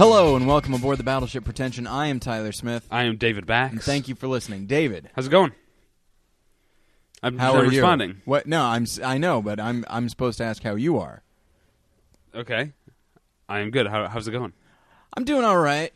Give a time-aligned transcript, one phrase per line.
[0.00, 1.86] Hello and welcome aboard the Battleship Pretension.
[1.86, 2.88] I am Tyler Smith.
[2.90, 3.72] I am David Bax.
[3.72, 5.10] And thank you for listening, David.
[5.14, 5.52] How's it going?
[7.22, 8.08] I'm How are responding.
[8.08, 8.16] you?
[8.24, 8.46] What?
[8.46, 8.86] No, I'm.
[9.04, 9.84] I know, but I'm.
[9.90, 11.22] I'm supposed to ask how you are.
[12.34, 12.72] Okay.
[13.46, 13.86] I am good.
[13.88, 14.54] How, how's it going?
[15.14, 15.92] I'm doing all right.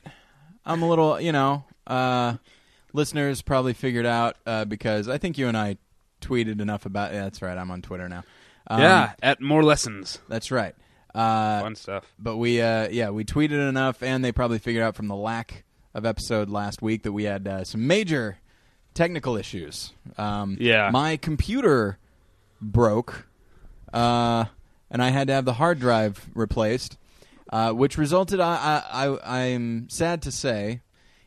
[0.66, 2.36] I'm a little, you know, uh,
[2.92, 5.78] listeners probably figured out uh, because I think you and I
[6.20, 7.14] tweeted enough about.
[7.14, 7.56] Yeah, that's right.
[7.56, 8.24] I'm on Twitter now.
[8.66, 10.18] Um, yeah, at more lessons.
[10.28, 10.74] that's right.
[11.14, 12.12] Uh, Fun stuff.
[12.18, 15.64] but we, uh, yeah, we tweeted enough, and they probably figured out from the lack
[15.94, 18.38] of episode last week that we had uh, some major
[18.94, 19.92] technical issues.
[20.18, 20.90] Um, Yeah.
[20.90, 21.98] my computer
[22.60, 23.26] broke,
[23.92, 24.46] uh,
[24.90, 26.96] and I had to have the hard drive replaced,
[27.50, 28.40] uh, which resulted.
[28.40, 30.80] I, I, I'm sad to say,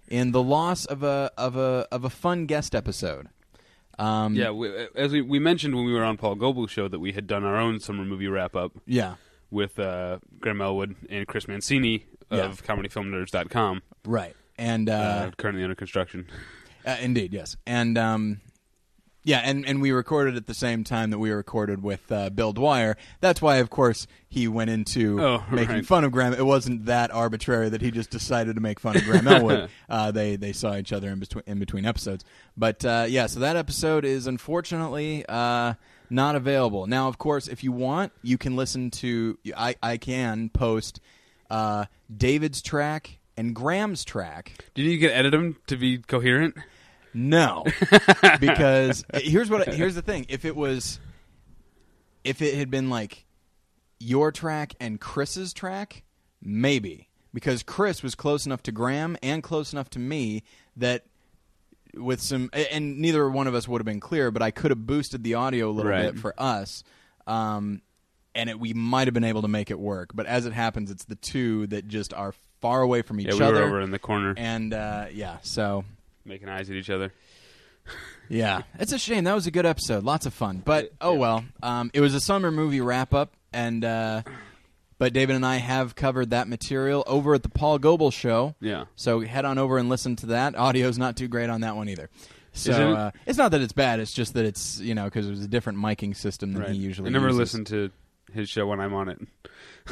[0.09, 3.27] in the loss of a of a of a fun guest episode.
[3.99, 6.99] Um, Yeah, we, as we, we mentioned when we were on Paul Goebel's show that
[6.99, 9.15] we had done our own summer movie wrap up yeah,
[9.51, 12.75] with uh, Graham Elwood and Chris Mancini of Yeah.
[12.75, 16.27] ComedyFilmNerds.com, right, and uh, uh, currently under construction.
[16.85, 18.41] Uh, indeed, yes, and um,
[19.23, 22.53] yeah, and and we recorded at the same time that we recorded with uh, Bill
[22.53, 22.95] Dwyer.
[23.19, 25.85] That's why, of course, he went into Oh, making right.
[25.85, 26.33] fun of Graham.
[26.33, 29.69] It wasn't that arbitrary that he just decided to make fun of Graham Elwood.
[29.89, 32.23] Uh, they they saw each other in between in between episodes,
[32.57, 35.25] but uh, yeah, so that episode is unfortunately.
[36.09, 37.07] Not available now.
[37.07, 39.37] Of course, if you want, you can listen to.
[39.55, 41.01] I I can post
[41.49, 46.55] uh, David's track and Graham's track Did you get edit them to be coherent?
[47.13, 47.65] no,
[48.39, 50.25] because here's what here's the thing.
[50.29, 50.99] If it was,
[52.23, 53.25] if it had been like
[53.99, 56.03] your track and Chris's track,
[56.41, 60.43] maybe because Chris was close enough to Graham and close enough to me
[60.75, 61.05] that
[61.97, 64.85] with some and neither one of us would have been clear, but I could have
[64.85, 66.11] boosted the audio a little Right.
[66.13, 66.83] bit for us.
[67.25, 67.81] Um,
[68.35, 70.91] and it, we might have been able to make it work, but as it happens,
[70.91, 73.61] it's the two that just are far away from each Yeah, we other.
[73.61, 75.83] were over in the corner and uh, yeah, so
[76.25, 77.11] making eyes at each other.
[78.29, 79.23] yeah, it's a shame.
[79.23, 80.03] That was a good episode.
[80.03, 80.61] Lots of fun.
[80.63, 81.45] But oh well.
[81.63, 84.23] Um, it was a summer movie wrap up, and uh,
[84.97, 88.55] but David and I have covered that material over at the Paul Goebel show.
[88.59, 88.85] Yeah.
[88.95, 90.55] So head on over and listen to that.
[90.55, 92.09] Audio's not too great on that one either.
[92.53, 92.95] So it?
[92.97, 93.99] uh, it's not that it's bad.
[93.99, 96.71] It's just that it's you know because it was a different miking system than Right.
[96.71, 97.09] he usually.
[97.09, 97.39] I never uses.
[97.39, 97.91] listen to
[98.33, 99.19] his show when I'm on it.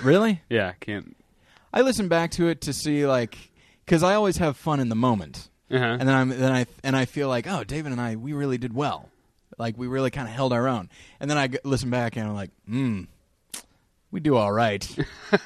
[0.04, 0.42] Really?
[0.50, 1.16] Yeah, can't.
[1.74, 3.38] I listen back to it to see like
[3.86, 5.50] because I always have fun in the moment.
[5.72, 5.84] Uh-huh.
[5.84, 8.58] and then I'm then I and I feel like oh David and I we really
[8.58, 9.10] did well,
[9.58, 10.90] like we really kind of held our own.
[11.20, 13.04] And then I g- listen back and I'm like, hmm,
[14.12, 14.88] we do all right.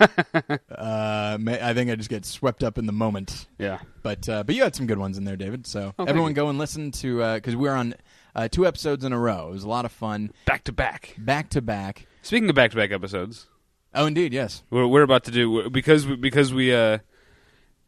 [0.70, 3.48] uh, I think I just get swept up in the moment.
[3.58, 3.80] yeah.
[4.04, 5.68] But uh, but you had some good ones in there, David.
[5.68, 7.96] So thank everyone go and listen to because we were on
[8.36, 9.50] uh, two episodes in a row.
[9.50, 11.16] It was a lot of fun, Back to back.
[11.18, 12.06] back to back.
[12.22, 13.48] Speaking of back to back episodes,
[13.94, 14.64] Oh, indeed, yes.
[14.70, 17.00] we're, we're about to do because we, because we uh,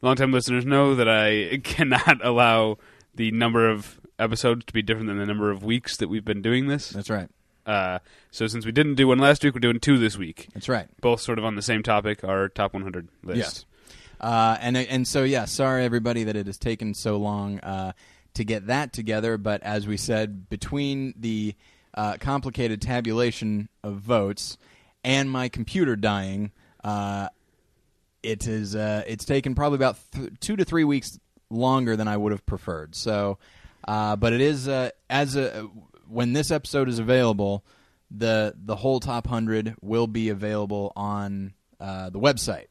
[0.02, 2.78] longtime listeners know that I cannot allow
[3.14, 6.42] the number of episodes to be different than the number of weeks that we've been
[6.42, 6.90] doing this.
[6.90, 7.30] That's right.
[7.66, 8.00] Uh,
[8.32, 10.48] so since we didn't do one last week, we're doing two this week.
[10.54, 10.88] That's right.
[11.02, 13.38] Both sort of on the same topic, our top 100 list.
[13.38, 13.66] Yes.
[14.20, 17.92] Uh, and and so yeah, sorry everybody that it has taken so long uh,
[18.36, 19.38] to get that together.
[19.38, 21.56] But as we said, between the
[21.96, 24.58] uh, complicated tabulation of votes
[25.04, 26.52] and my computer dying,
[26.84, 27.30] uh,
[28.22, 32.16] it is uh, it's taken probably about th- two to three weeks longer than I
[32.16, 32.96] would have preferred.
[32.96, 33.40] So,
[33.88, 35.68] uh, but it is uh, as a
[36.12, 37.64] when this episode is available,
[38.10, 42.68] the the whole top hundred will be available on uh, the website,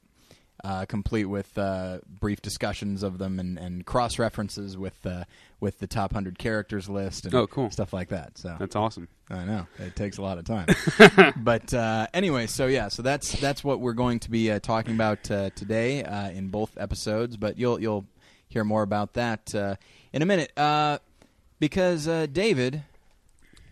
[0.62, 5.24] uh, complete with uh, brief discussions of them and, and cross references with uh,
[5.58, 7.70] with the top hundred characters list and Oh, cool.
[7.70, 8.36] stuff like that.
[8.38, 9.08] So That's awesome.
[9.30, 10.66] I know it takes a lot of time,
[11.36, 14.94] but uh, anyway, so yeah, so that's that's what we're going to be uh, talking
[14.94, 17.36] about uh, today uh, in both episodes.
[17.36, 18.04] But you'll you'll
[18.48, 19.76] hear more about that uh,
[20.12, 20.98] in a minute, uh,
[21.60, 22.82] because uh, David,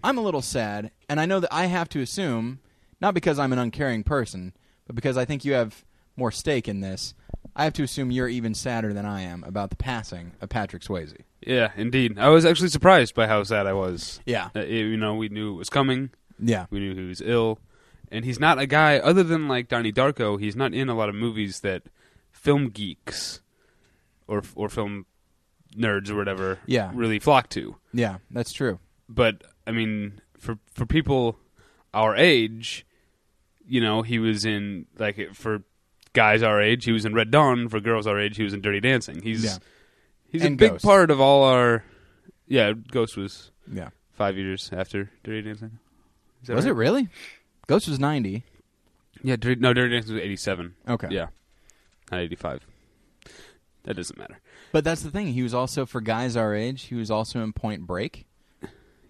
[0.03, 2.61] I'm a little sad, and I know that I have to assume
[3.00, 4.53] not because I'm an uncaring person,
[4.87, 5.85] but because I think you have
[6.17, 7.15] more stake in this.
[7.55, 10.83] I have to assume you're even sadder than I am about the passing of Patrick
[10.83, 11.15] Swayze.
[11.45, 12.19] Yeah, indeed.
[12.19, 14.21] I was actually surprised by how sad I was.
[14.27, 16.11] Yeah, Uh, you know, we knew it was coming.
[16.39, 17.59] yeah, We knew he was ill,
[18.11, 20.39] and he's not a guy other than like Donnie Darko.
[20.41, 21.85] He's not in a lot of movies that
[22.33, 23.41] film geeks
[24.29, 25.06] or or film
[25.77, 26.91] nerds or whatever Yeah.
[26.95, 27.77] really flock to.
[27.93, 28.19] yeah.
[28.31, 28.79] That's true.
[29.09, 31.38] But I mean, for for people
[31.94, 32.87] our age,
[33.67, 35.62] you know, he was in like for
[36.15, 37.69] guys our age, he was in Red Dawn.
[37.69, 39.23] For girls our age, he was in Dirty Dancing.
[39.23, 39.59] He's Yeah.
[40.31, 40.85] he's a big Ghost.
[40.85, 41.85] part of all our.
[42.47, 43.91] Yeah, Ghost was Yeah.
[44.12, 45.79] five years after Dirty Dancing.
[46.41, 46.71] Is that Was right?
[46.71, 47.09] it really?
[47.67, 48.44] Ghost was ninety.
[49.23, 50.75] Yeah, Dirty, no, Dirty Dancing was eighty-seven.
[50.88, 51.09] Okay.
[51.11, 51.26] Yeah,
[52.11, 52.64] not eighty-five.
[53.85, 54.38] That doesn't matter.
[54.73, 55.29] But that's the thing.
[55.29, 56.85] He was also for guys our age.
[56.85, 58.26] He was also in Point Break.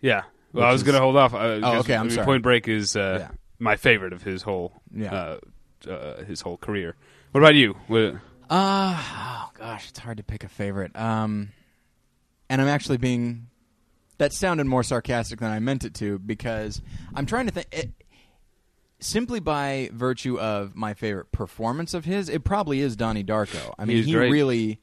[0.00, 0.22] Yeah.
[0.52, 1.34] Well, I was is- going to hold off.
[1.34, 2.24] Uh, Oh, okay, I'm sorry.
[2.24, 3.28] Point Break is uh, Yeah.
[3.58, 5.12] my favorite of his whole Yeah.
[5.86, 6.96] uh, uh, his whole career.
[7.32, 7.74] What about you?
[7.86, 8.16] What,
[8.50, 10.96] Uh, oh gosh, it's hard to pick a favorite.
[10.96, 11.50] Um,
[12.48, 13.48] and I'm actually being
[14.16, 16.80] that sounded more sarcastic than I meant it to because
[17.14, 17.92] I'm trying to think.
[19.00, 23.72] Simply by virtue of my favorite performance of his, it probably is Donnie Darko.
[23.78, 24.32] I mean, He's he great.
[24.32, 24.80] really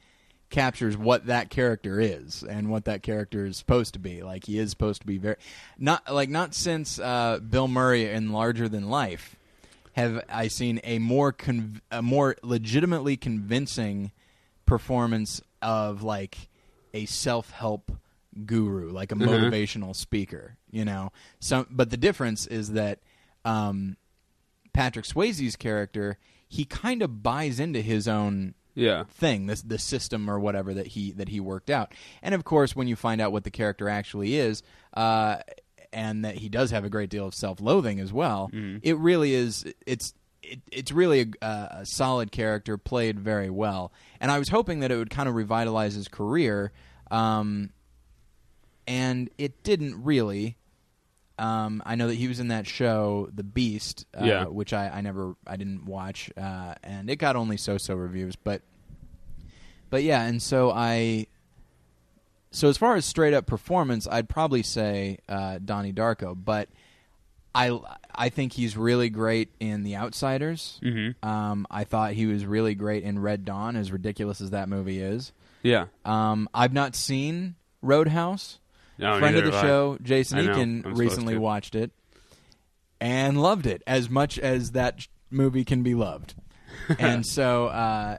[0.50, 4.22] captures what that character is and what that character is supposed to be.
[4.24, 5.36] Like he is supposed to be very
[5.78, 9.36] not like not since uh, Bill Murray in Larger Than Life
[9.94, 14.12] have I seen a more conv- a more legitimately convincing
[14.66, 16.50] performance of like
[16.94, 17.92] a self help
[18.46, 19.28] guru, like a Mhm.
[19.28, 20.58] motivational speaker.
[20.72, 23.00] You know, so but the difference is that
[23.46, 23.96] um,
[24.74, 29.06] Patrick Swayze's character he kind of buys into his own yeah.
[29.06, 31.94] thing, this the system or whatever that he that he worked out.
[32.22, 34.62] And of course, when you find out what the character actually is,
[34.94, 35.38] uh,
[35.92, 38.50] and that he does have a great deal of self-loathing as well,
[38.84, 39.66] it really is.
[39.88, 40.14] It's
[40.44, 43.92] it, it's really a, a solid character, played very well.
[44.20, 46.72] And I was hoping that it would kind of revitalize his career,
[47.10, 47.72] um,
[48.86, 50.58] and it didn't really.
[51.38, 54.46] Um, I know that he was in that show, The Beast, uh, Yeah.
[54.46, 58.36] which I, I never, I didn't watch, uh, and it got only so-so reviews.
[58.38, 58.62] But,
[59.90, 61.28] but yeah, and so I,
[62.52, 66.38] so as far as straight up performance, I'd probably say uh, Donnie Darko.
[66.42, 66.70] But
[67.54, 67.78] I,
[68.14, 70.80] I think he's really great in The Outsiders.
[70.82, 71.28] Mm-hmm.
[71.28, 75.02] Um, I thought he was really great in Red Dawn, as ridiculous as that movie
[75.02, 75.34] is.
[75.64, 75.88] Yeah.
[76.06, 78.60] Um, I've not seen Roadhouse
[78.98, 80.52] No, friend of the show, Jason I know.
[80.56, 81.40] Eakin, I'm supposed recently to.
[81.40, 81.92] watched it
[83.02, 86.34] and loved it as much as that sh- movie can be loved.
[87.00, 88.18] and so, uh,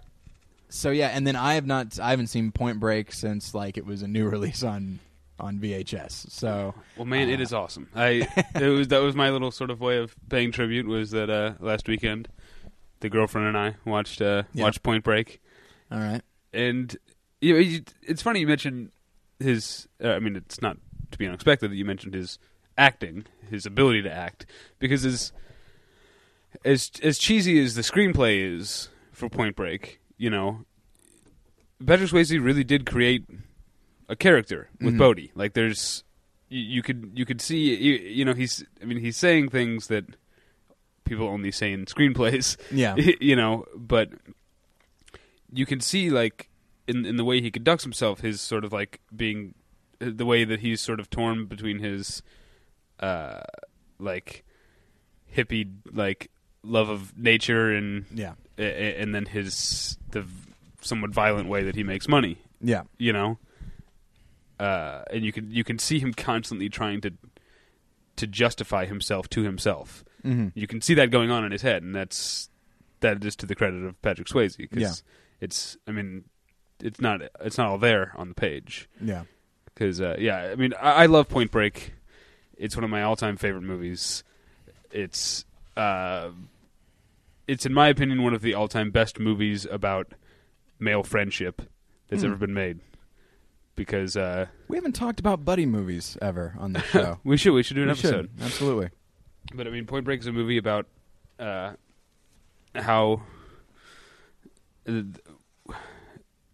[0.68, 3.86] so yeah, and then I have not, I haven't seen Point Break since like it
[3.86, 4.98] was a new release on
[5.38, 6.30] on VHS.
[6.30, 7.88] So Well, man, it Uh, is awesome.
[7.94, 10.86] I it was that was my little sort of way of paying tribute.
[10.86, 12.28] Was that uh, last weekend?
[13.00, 14.64] The girlfriend and I watched uh, Yeah.
[14.64, 15.42] watched Point Break,
[15.90, 16.22] all right,
[16.54, 16.96] and
[17.42, 18.90] you know, you, it's funny you mentioned
[19.40, 19.86] his.
[20.02, 20.76] Uh, I mean, it's not
[21.10, 22.38] to be unexpected that you mentioned his
[22.78, 24.46] acting, his ability to act,
[24.78, 25.32] because as
[26.64, 30.64] as as cheesy as the screenplay is for Point Break, you know,
[31.84, 33.24] Patrick Swayze really did create
[34.08, 34.98] a character with Mhm.
[34.98, 35.32] Bodhi.
[35.34, 36.04] Like, there's
[36.48, 39.88] you, you could you could see you, you know he's I mean he's saying things
[39.88, 40.04] that
[41.04, 44.10] people only say in screenplays yeah, you know, but
[45.52, 46.48] you can see like
[46.88, 49.54] in in the way he conducts himself, his sort of like being
[49.98, 52.22] the way that he's sort of torn between his
[53.00, 53.40] uh
[53.98, 54.44] like
[55.34, 56.30] hippie like
[56.62, 60.24] love of nature and yeah, and then his the
[60.80, 63.38] somewhat violent way that he makes money, yeah, you know.
[64.58, 67.12] Uh, and you can you can see him constantly trying to
[68.16, 70.02] to justify himself to himself.
[70.22, 72.48] Hmm you can see that going on in his head, and that's
[73.00, 74.92] that is to the credit of Patrick Swayze because Yeah.
[75.40, 76.24] it's I mean
[76.82, 79.22] it's not it's not all there on the page yeah,
[79.66, 81.92] because uh, yeah I mean I, I love Point Break.
[82.58, 84.24] It's one of my all time favorite movies.
[84.90, 85.44] It's
[85.76, 86.30] uh,
[87.46, 90.12] it's in my opinion one of the all time best movies about
[90.78, 91.62] male friendship
[92.08, 92.28] that's Hmm.
[92.28, 92.80] ever been made.
[93.74, 97.18] Because uh, We haven't talked about buddy movies ever on the show.
[97.24, 98.30] we should we should do an We episode.
[98.38, 98.42] should.
[98.42, 98.88] absolutely.
[99.54, 100.86] But I mean, Point Break is a movie about
[101.38, 101.72] uh,
[102.74, 103.20] how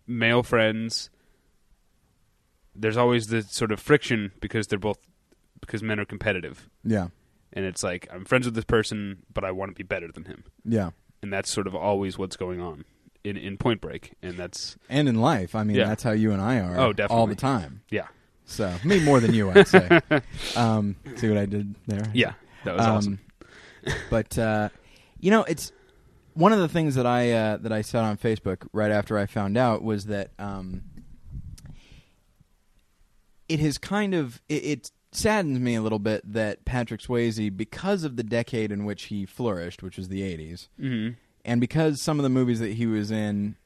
[0.06, 1.10] male friends.
[2.74, 4.98] There's always the sort of friction because they're both
[5.60, 7.08] because men are competitive, Yeah,
[7.52, 10.24] and it's like I'm friends with this person, but I want to be better than
[10.24, 10.90] him, yeah,
[11.22, 12.84] and that's sort of always what's going on
[13.22, 15.86] in in Point Break, and that's and in life, I mean, Yeah.
[15.86, 16.78] that's how you and I are.
[16.78, 17.16] Oh, definitely.
[17.20, 17.82] all the time.
[17.90, 18.06] yeah,
[18.46, 20.00] So me more than you, I'd say.
[20.56, 22.10] um, see what I did there?
[22.14, 22.32] yeah,
[22.64, 23.18] that was Um, awesome.
[24.10, 24.70] but uh,
[25.20, 25.70] you know, it's
[26.34, 29.26] one of the things that I uh, that I said on Facebook right after I
[29.26, 30.82] found out was that um,
[33.48, 38.04] it has kind of it, it saddens me a little bit that Patrick Swayze, because
[38.04, 41.10] of the decade in which he flourished, which was the '80s, hmm
[41.44, 43.56] and because some of the movies that he was in.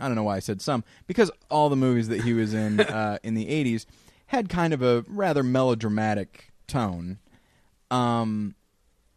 [0.00, 2.80] I don't know why I said some because all the movies that he was in
[2.80, 3.86] uh, in the '80s
[4.26, 7.18] had kind of a rather melodramatic tone.
[7.90, 8.56] Um,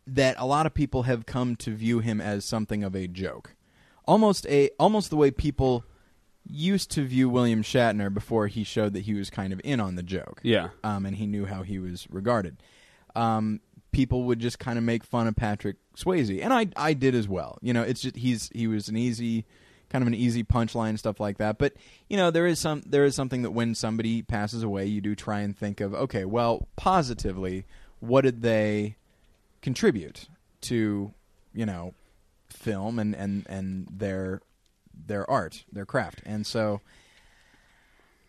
[0.08, 3.56] that a lot of people have come to view him as something of a joke,
[4.06, 5.84] almost a almost the way people
[6.50, 9.96] used to view William Shatner before he showed that he was kind of in on
[9.96, 12.58] the joke Yeah, um, and he knew how he was regarded.
[13.16, 13.60] Um,
[13.92, 17.28] people would just kind of make fun of Patrick Swayze, and I I did as
[17.28, 17.58] well.
[17.62, 19.46] You know, it's just he's he was an easy
[19.90, 21.58] kind of an easy punchline stuff like that.
[21.58, 21.74] But
[22.10, 25.16] you know, there is some there is something that when somebody passes away, you do
[25.16, 27.66] try and think of okay, well, positively,
[28.00, 28.98] what did they
[29.62, 30.28] contribute
[30.62, 31.14] to
[31.54, 31.94] you know
[32.50, 34.42] film and and and their
[35.06, 36.82] their art, their craft, and so.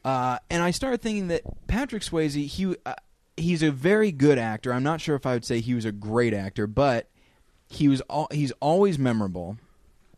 [0.05, 2.95] Uh, and I started thinking that Patrick Swayze, he uh,
[3.37, 4.73] he's a very good actor.
[4.73, 7.09] I'm not sure if I would say he was a great actor, but
[7.69, 9.57] he was al- he's always memorable.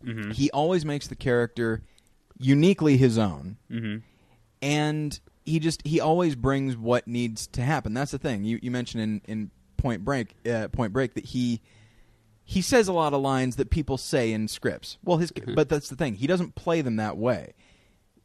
[0.04, 0.30] Mm-hmm.
[0.32, 1.82] He always makes the character
[2.38, 3.98] uniquely his own, Mm-hmm.
[4.62, 7.92] and he just he always brings what needs to happen.
[7.94, 8.44] That's the thing.
[8.44, 11.60] You you mentioned in in Point Break uh, Point Break that he
[12.44, 14.98] he says a lot of lines that people say in scripts.
[15.04, 16.16] Well, his but that's the thing.
[16.16, 17.54] He doesn't play them that way.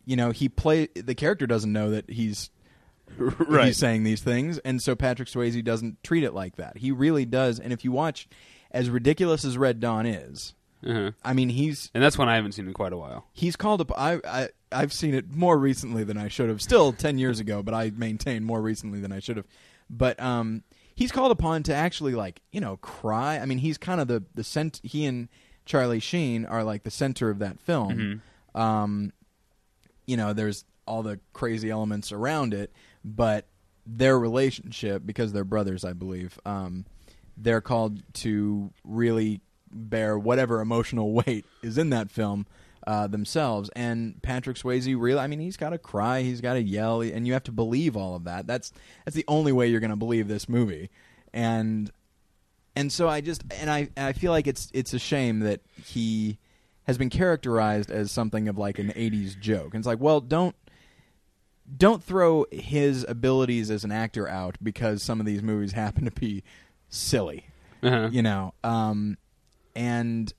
[0.05, 2.50] You know, he play the character doesn't know that he's
[3.17, 3.67] right.
[3.67, 6.77] he's saying these things, and so Patrick Swayze doesn't treat it like that.
[6.77, 7.59] He really does.
[7.59, 8.27] And if you watch,
[8.71, 11.12] as ridiculous as Red Dawn is, uh-huh.
[11.24, 13.25] I mean, he's And that's one I haven't seen in quite a while.
[13.33, 13.91] he's called up.
[13.97, 16.62] I, I I've seen it more recently than I should have.
[16.62, 19.47] Still ten years ago, but I maintain more recently than I should have.
[19.89, 20.63] But um,
[20.96, 23.38] he's called upon to actually like you know cry.
[23.40, 24.80] I mean, he's kind of the the cent.
[24.84, 25.30] He and
[25.66, 28.22] Charlie Sheen are like the center of that film.
[28.56, 28.60] Mhm.
[28.60, 29.14] Um,
[30.06, 32.72] you know, there's all the crazy elements around it,
[33.04, 33.48] but
[33.86, 36.40] their relationship because they're brothers, I believe.
[36.46, 36.86] Um,
[37.38, 42.46] they're called to really bear whatever emotional weight is in that film
[42.88, 43.70] uh, themselves.
[43.75, 47.25] And Patrick Swayze, really, I mean, he's got to cry, he's got to yell, and
[47.27, 48.48] you have to believe all of that.
[48.48, 48.72] That's
[49.06, 50.89] that's the only way you're going to believe this movie.
[51.34, 51.92] And
[52.75, 56.38] and so I just and I I feel like it's it's a shame that he
[56.88, 59.74] has been characterized as something of like an 80s joke.
[59.74, 60.56] And it's like, well, don't
[61.77, 66.12] don't throw his abilities as an actor out because some of these movies happen to
[66.12, 66.44] be
[66.89, 67.46] silly
[67.82, 68.10] Uh-huh.
[68.12, 69.18] you know um
[69.75, 70.32] and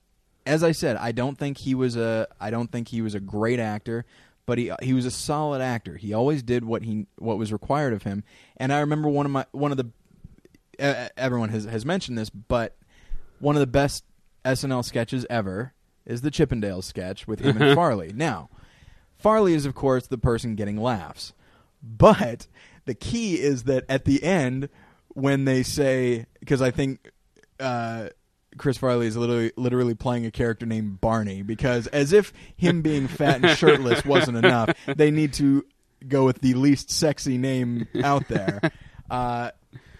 [0.46, 3.20] as i said i don't think he was a i don't think he was a
[3.20, 4.06] great actor
[4.46, 5.96] but he he was a solid actor.
[5.96, 8.22] He always did what he what was required of him.
[8.56, 9.90] And i remember one of my one of the
[10.78, 12.76] uh, everyone has has mentioned this but
[13.40, 14.04] one of the best
[14.44, 15.72] snl sketches ever
[16.04, 18.12] is the chippendales sketch with him and farley.
[18.14, 18.48] Now
[19.18, 21.32] farley is of course the person getting laughs
[21.82, 22.46] but
[22.84, 24.68] the key is that at the end
[25.08, 27.10] when they say because i think
[27.58, 28.08] uh,
[28.58, 33.08] Chris Farley is literally literally playing a character named Barney because as if him being
[33.08, 35.64] fat and shirtless wasn't enough, they need to
[36.06, 38.60] go with the least sexy name out there.
[39.10, 39.50] Uh,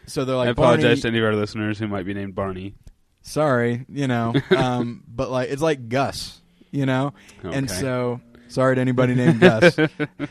[0.07, 2.75] so they're like, I apologize to any of our listeners who might be named Barney.
[3.23, 7.13] sorry, you know, um, but like it's like Gus, you know,
[7.45, 7.57] okay.
[7.57, 9.77] and so sorry to anybody named Gus.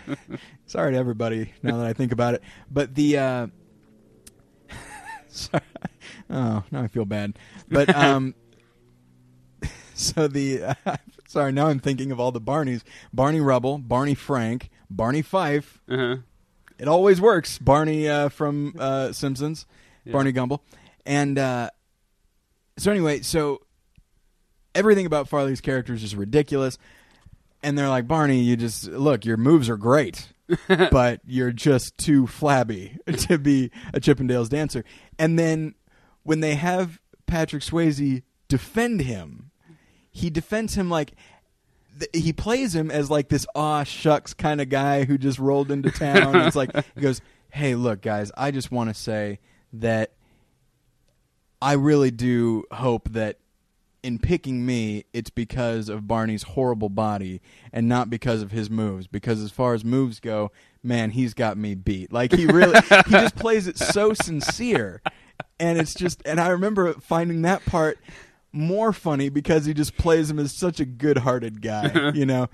[0.65, 3.17] sorry to everybody now that I think about it, but the.
[3.17, 3.47] Uh,
[5.51, 5.63] sorry.
[6.29, 7.37] Oh, now I feel bad.
[7.69, 8.35] But um,
[9.93, 10.95] so the uh,
[11.27, 15.81] sorry, now I'm thinking of all the Barneys: Barney Rubble, Barney Frank, Barney Fife.
[15.89, 16.17] Uh-huh.
[16.77, 17.57] It always works.
[17.57, 19.65] Barney uh, from uh, Simpsons,
[20.03, 20.13] Yeah.
[20.13, 20.63] Barney Gumble,
[21.05, 21.69] and uh,
[22.77, 23.61] so anyway, so
[24.73, 26.77] everything about Farley's characters is ridiculous.
[27.63, 30.27] And they're like, Barney, you just look, your moves are great,
[30.67, 34.83] but you're just too flabby to be a Chippendales dancer.
[35.17, 35.75] And then
[36.23, 39.51] when they have Patrick Swayze defend him,
[40.11, 41.13] he defends him like
[41.99, 45.71] th- he plays him as like this aw shucks kind of guy who just rolled
[45.71, 46.35] into town.
[46.41, 49.39] it's like he goes, "Hey, look, guys, I just want to say
[49.73, 50.13] that
[51.61, 53.39] I really do hope that
[54.05, 57.41] in picking me, it's because of Barney's horrible body
[57.73, 59.07] and not because of his moves.
[59.07, 60.51] Because as far as moves go,
[60.83, 62.13] man, he's got me beat.
[62.13, 65.01] Like he really, he just plays it so sincere,
[65.59, 66.21] and it's just.
[66.23, 67.97] And I remember finding that part
[68.51, 72.47] more funny because he just plays him as such a good-hearted guy, you know,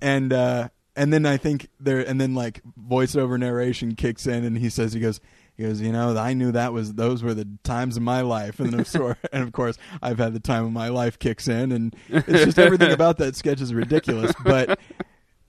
[0.00, 4.56] and uh, and then I think there, and then like voiceover narration kicks in, and
[4.56, 5.20] he says, he goes.
[5.62, 8.58] He goes, you know, I knew that was those were the times of my life,
[8.58, 11.70] and of course, and of course, I've had the time of my life kicks in,
[11.70, 14.32] and it's just everything about that sketch is ridiculous.
[14.42, 14.80] But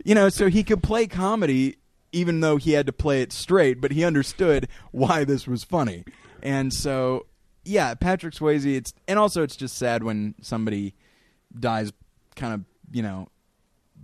[0.06, 1.78] you know, so he could play comedy
[2.12, 6.04] even though he had to play it straight, but he understood why this was funny,
[6.44, 7.26] and so
[7.66, 8.68] yeah, Patrick Swayze.
[8.68, 10.94] It's and also it's just sad when somebody
[11.60, 11.92] dies,
[12.36, 13.30] kind of you know,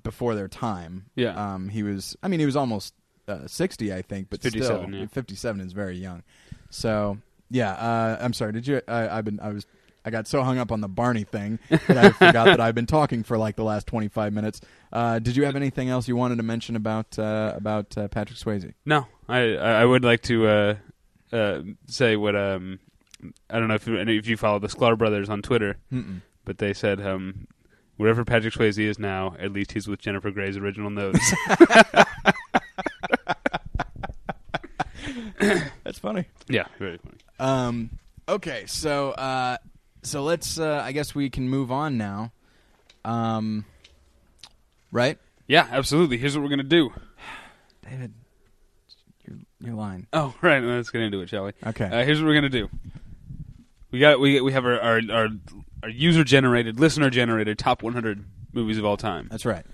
[0.01, 1.05] before their time.
[1.15, 1.53] Yeah.
[1.53, 2.17] um, he was.
[2.23, 2.95] I mean, he was almost
[3.29, 5.05] uh, sixty, I think, but 57, still, yeah.
[5.07, 6.23] fifty-seven is very young.
[6.69, 7.17] So
[7.49, 8.53] yeah, uh, I'm sorry.
[8.53, 8.81] Did you?
[8.87, 9.39] I, I've been.
[9.39, 9.65] I was.
[10.05, 12.85] I got so hung up on the Barney thing that I forgot that I've been
[12.85, 14.61] talking for like the last 25 minutes.
[14.93, 18.39] Uh, did you have anything else you wanted to mention about uh, about uh, Patrick
[18.39, 18.73] Swayze?
[18.85, 20.75] No, I I would like to uh,
[21.33, 22.79] uh, say what um
[23.49, 26.21] I don't know if you, if you follow the Sklar brothers on Twitter, Mm-mm.
[26.45, 27.47] but they said um
[27.99, 31.19] Wherever Patrick Swayze is now, at least he's with Jennifer Grey's original nose.
[35.83, 36.25] That's funny.
[36.47, 37.17] yeah, very funny.
[37.39, 37.89] Um,
[38.27, 39.57] okay, so uh,
[40.03, 40.59] so let's.
[40.59, 42.31] Uh, I guess we can move on now.
[43.05, 43.65] Um,
[44.91, 45.17] right,
[45.47, 46.17] Yeah, absolutely.
[46.17, 46.91] Here's what we're gonna do.
[47.89, 48.13] David.
[49.25, 50.07] Your your line.
[50.13, 50.61] Oh, right.
[50.61, 51.51] Let's get into it, shall we?
[51.65, 51.85] Okay.
[51.85, 52.69] Uh, here's what we're gonna do.
[53.91, 55.27] We got we we have our our our,
[55.83, 59.27] our user generated, listener generated top 100 movies of all time.
[59.31, 59.65] That's right.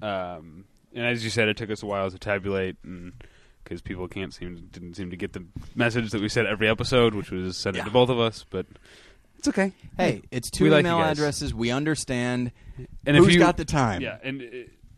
[0.00, 0.64] Um,
[0.94, 3.12] and as you said, it took us a while to tabulate, and
[3.66, 5.44] because people can't seem didn't seem to get the
[5.74, 7.84] message that we said every episode, which was send it Yeah.
[7.86, 8.44] to both of us.
[8.48, 8.66] But
[9.38, 9.72] it's okay.
[9.96, 11.18] Hey, it's two We email guys.
[11.18, 11.52] addresses.
[11.52, 12.52] We understand.
[13.04, 14.00] And Who's if you got the time?
[14.02, 14.42] yeah, and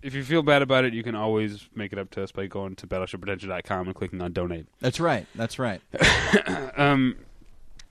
[0.02, 2.46] if you feel bad about it, you can always make it up to us by
[2.46, 4.66] going to battleshippretension.com and clicking on donate.
[4.80, 5.26] That's right.
[5.34, 5.80] That's right.
[6.76, 7.16] Um,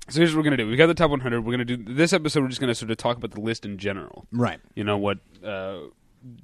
[0.10, 0.68] so here's what we're gonna do.
[0.70, 1.44] We got the top 100.
[1.44, 2.42] We're gonna do this episode.
[2.44, 4.26] We're just gonna sort of talk about the list in general.
[4.32, 4.60] Right.
[4.76, 5.18] You know what?
[5.44, 5.80] Uh,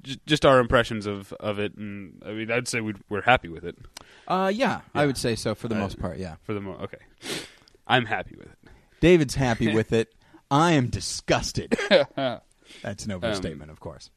[0.02, 3.48] j- just our impressions of, of it, and I mean, I'd say we we're happy
[3.48, 3.76] with it
[4.28, 6.18] Uh, yeah, I would say so for the Uh, most part.
[6.18, 6.36] Yeah.
[6.42, 6.72] for the mo.
[6.82, 6.98] Okay,
[7.86, 8.58] I'm happy with it.
[9.00, 10.14] David's happy with it.
[10.50, 11.76] I am disgusted.
[11.90, 14.10] That's an Um, overstatement, of course.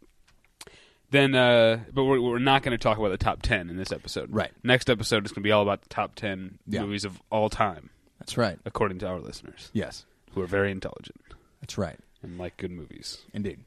[1.10, 3.94] Then, uh, but we're, we're not going to talk about the top 10 in this
[3.94, 4.30] episode.
[4.30, 4.52] Right.
[4.64, 6.82] Next episode is going to be all about the top 10 Yeah.
[6.82, 8.60] movies of all time, That's right.
[8.66, 10.06] according to our listeners, Yes.
[10.34, 11.22] who are very intelligent
[11.62, 11.98] That's right.
[12.22, 13.20] and like good movies.
[13.34, 13.60] Indeed.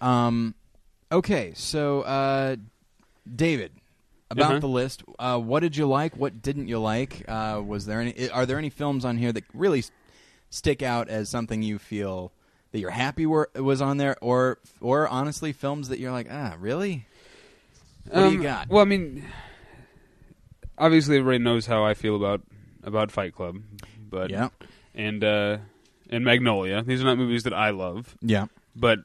[0.00, 0.54] Um,
[1.12, 2.56] okay, so uh,
[3.34, 3.72] David,
[4.30, 4.60] about Uh-huh.
[4.60, 6.16] the list, uh, what did you like?
[6.16, 7.24] What didn't you like?
[7.28, 8.28] Uh, was there any?
[8.30, 9.90] Are there any films on here that really s-
[10.50, 12.32] stick out as something you feel
[12.72, 16.54] that you're happy were, was on there, or or honestly, films that you're like, ah,
[16.58, 17.06] really?
[18.10, 18.68] What do you Um, got?
[18.68, 19.24] Well, I mean,
[20.76, 22.42] obviously everybody knows how I feel about
[22.82, 23.56] about Fight Club,
[24.10, 24.48] but yeah,
[24.94, 25.58] and uh,
[26.10, 26.82] and Magnolia.
[26.82, 29.00] These are not movies that I love, yeah, but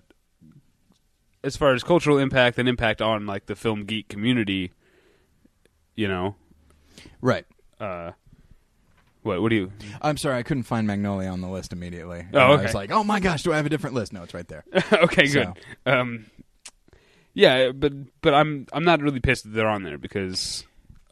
[1.43, 4.71] as far as cultural impact and impact on like the film geek community,
[5.95, 6.36] you know,
[7.21, 7.45] right.
[7.79, 8.12] uh,
[9.23, 9.71] what what do you?
[10.01, 12.19] I'm sorry, I couldn't find Magnolia on the list immediately.
[12.21, 12.63] Oh, And I okay.
[12.63, 14.13] was like, oh my gosh, do I have a different list?
[14.13, 14.63] No, it's right there.
[14.93, 15.53] okay, good.
[15.53, 15.53] So-
[15.86, 16.25] Um,
[17.34, 20.65] yeah, but but I'm I'm not really pissed that they're on there because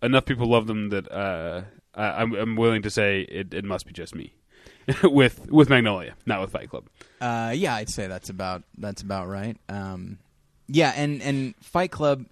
[0.04, 1.64] enough people love them that uh,
[1.96, 4.34] I, I'm I'm willing to say it, it must be just me
[5.04, 6.88] with with Magnolia, not with Fight Club.
[7.22, 9.56] Uh, yeah, I'd say that's about that's about right.
[9.70, 10.18] Um,
[10.68, 12.26] yeah, and and Fight Club.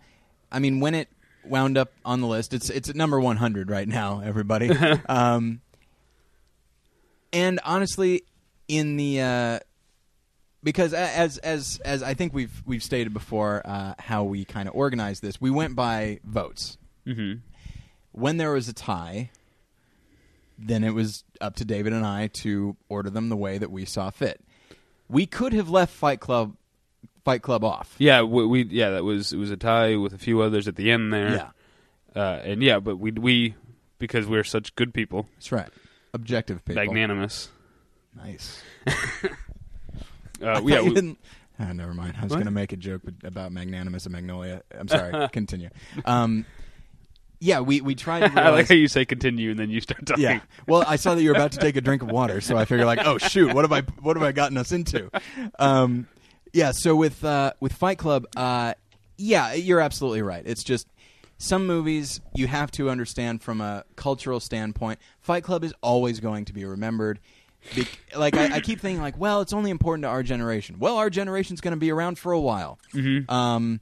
[0.52, 1.08] I mean, when it
[1.46, 4.22] wound up on the list, it's it's at number one hundred right now.
[4.26, 4.72] Everybody,
[5.10, 5.62] um,
[7.32, 8.24] and honestly,
[8.68, 9.60] in the uh,
[10.64, 14.76] because as as as I think we've we've stated before, uh, how we kind of
[14.76, 16.78] organized this, we went by votes.
[17.06, 17.40] Mm-hmm.
[18.12, 19.30] When there was a tie,
[20.58, 23.86] then it was up to David and I to order them the way that we
[23.86, 24.42] saw fit.
[25.10, 26.56] We could have left Fight Club
[27.26, 27.96] Fight Club off.
[27.98, 30.76] Yeah, we, we yeah that was it was a tie with a few others at
[30.76, 31.32] the end there.
[32.16, 33.56] Yeah, uh, and yeah, but we we
[33.98, 35.70] because we're such good people, that's right.
[36.14, 36.84] Objective people.
[36.84, 37.50] magnanimous.
[38.16, 38.62] Nice.
[40.42, 41.20] Uh, I yeah, we, didn't-
[41.60, 42.14] Ah, never mind.
[42.18, 44.62] I was going to make a joke about Magnanimous and Magnolia.
[44.74, 45.28] I'm sorry.
[45.34, 45.70] Continue.
[46.06, 46.46] Um,
[47.40, 50.06] yeah, we we tried to I like how you say continue and then you start
[50.06, 50.24] talking.
[50.24, 50.42] yeah.
[50.68, 52.66] Well, I saw that you were about to take a drink of water, so I
[52.66, 55.10] figured like, oh shoot, what have I what have I gotten us into?
[55.58, 56.08] Um,
[56.54, 56.72] yeah.
[56.74, 58.74] So with uh, with Fight Club, uh,
[59.18, 60.44] yeah, you're absolutely right.
[60.46, 60.88] It's just
[61.38, 65.00] some movies you have to understand from a cultural standpoint.
[65.22, 67.20] Fight Club is always going to be remembered.
[67.76, 70.78] Be- like I, I keep thinking, like, well, it's only important to our generation.
[70.80, 72.80] Well, our generation's going to be around for a while.
[72.94, 73.30] Mm-hmm.
[73.30, 73.82] Um,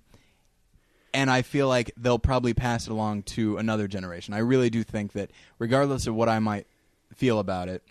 [1.14, 4.34] and I feel like they'll probably pass it along to another generation.
[4.34, 6.68] I really do think that, regardless of what I might
[7.16, 7.84] feel about it,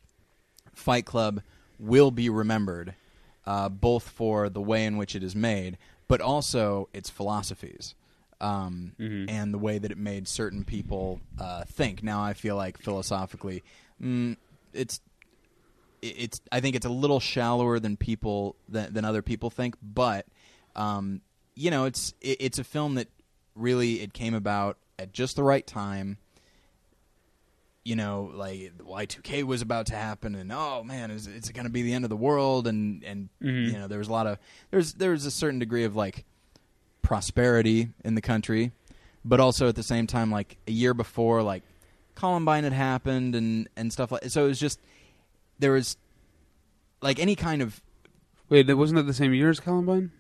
[0.75, 1.43] Fight Club
[1.79, 2.95] will be remembered,
[3.47, 7.95] uh, both for the way in which it is made, but also its philosophies.
[8.39, 9.31] Um, Mhm.
[9.31, 12.03] And the way that it made certain people uh, think.
[12.03, 13.65] Now, I feel like philosophically,
[14.03, 14.37] mm,
[14.75, 15.01] it's
[16.03, 20.27] it's I think it's a little shallower than people than, than other people think, but
[20.77, 21.23] um,
[21.57, 23.09] you know, it's it, it's a film that
[23.57, 26.19] really it came about at just the right time.
[27.85, 31.51] You know, like Y two K was about to happen, and oh man, is it's
[31.51, 32.67] going to be the end of the world?
[32.67, 33.67] And and Mhm.
[33.73, 34.39] you know, there was a lot of
[34.71, 36.25] there's there's a certain degree of like
[37.03, 38.73] prosperity in the country,
[39.25, 41.63] but also at the same time, like a year before, like
[42.17, 44.25] Columbine had happened and and stuff like.
[44.31, 44.81] So it was just
[45.61, 45.97] there was
[47.01, 47.81] like any kind of
[48.49, 50.11] Wait, that wasn't that the same year as Columbine?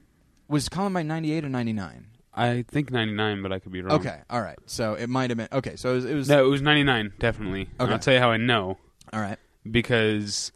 [0.49, 2.07] Was Columbine ninety eight or ninety nine.
[2.39, 3.99] I think 99, but I could be wrong.
[3.99, 4.59] Okay, all right.
[4.67, 5.77] So it might have been okay.
[5.77, 7.63] So it was, it was No, it was 99, definitely.
[7.63, 7.93] And Okay.
[7.95, 8.77] I'll tell you how I know.
[9.11, 9.39] all right.
[9.71, 10.53] Because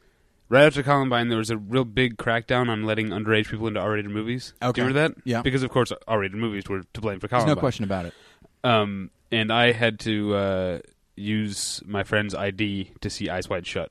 [0.50, 4.11] right after Columbine, there was a real big crackdown on letting underage people into R-rated
[4.11, 4.53] movies.
[4.61, 4.83] Do Okay.
[4.83, 5.22] you remember that?
[5.24, 5.40] Yeah.
[5.40, 7.55] Because of course, R-rated movies were to blame for There's Columbine.
[7.57, 8.14] no question about it.
[8.62, 10.79] Um, and I had to uh,
[11.16, 13.90] use my friend's ID to see Eyes Wide Shut.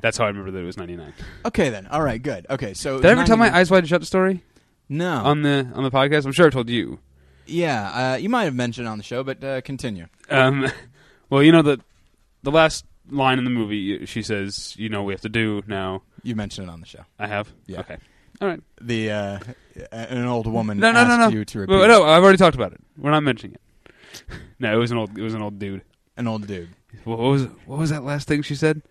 [0.00, 1.12] That's how I remember that it was ninety nine.
[1.44, 1.86] Okay then.
[1.86, 2.20] All right.
[2.20, 2.46] Good.
[2.50, 2.74] Okay.
[2.74, 4.42] So Did I ever tell my 99 Eyes Wide Shut story
[4.88, 6.26] no on the on the podcast?
[6.26, 6.98] I'm sure I told you.
[7.46, 10.06] Yeah, uh, you might have mentioned it on the show, but uh, continue.
[10.30, 10.66] Um,
[11.30, 11.80] well, you know the
[12.42, 16.02] the last line in the movie, she says, "You know, we have to do now."
[16.22, 17.04] You mentioned it on the show.
[17.18, 17.52] I have.
[17.66, 17.80] Yeah.
[17.80, 17.98] Okay.
[18.40, 18.60] All right.
[18.80, 19.38] The uh,
[19.92, 21.38] an old woman No, no, no, asked no.
[21.38, 21.72] you to repeat.
[21.72, 22.80] No, I've already talked about it.
[22.98, 24.32] We're not mentioning it.
[24.58, 25.16] no, it was an old.
[25.16, 25.82] It was an old dude.
[26.16, 26.70] An old dude.
[27.04, 28.82] What was what was that last thing she said?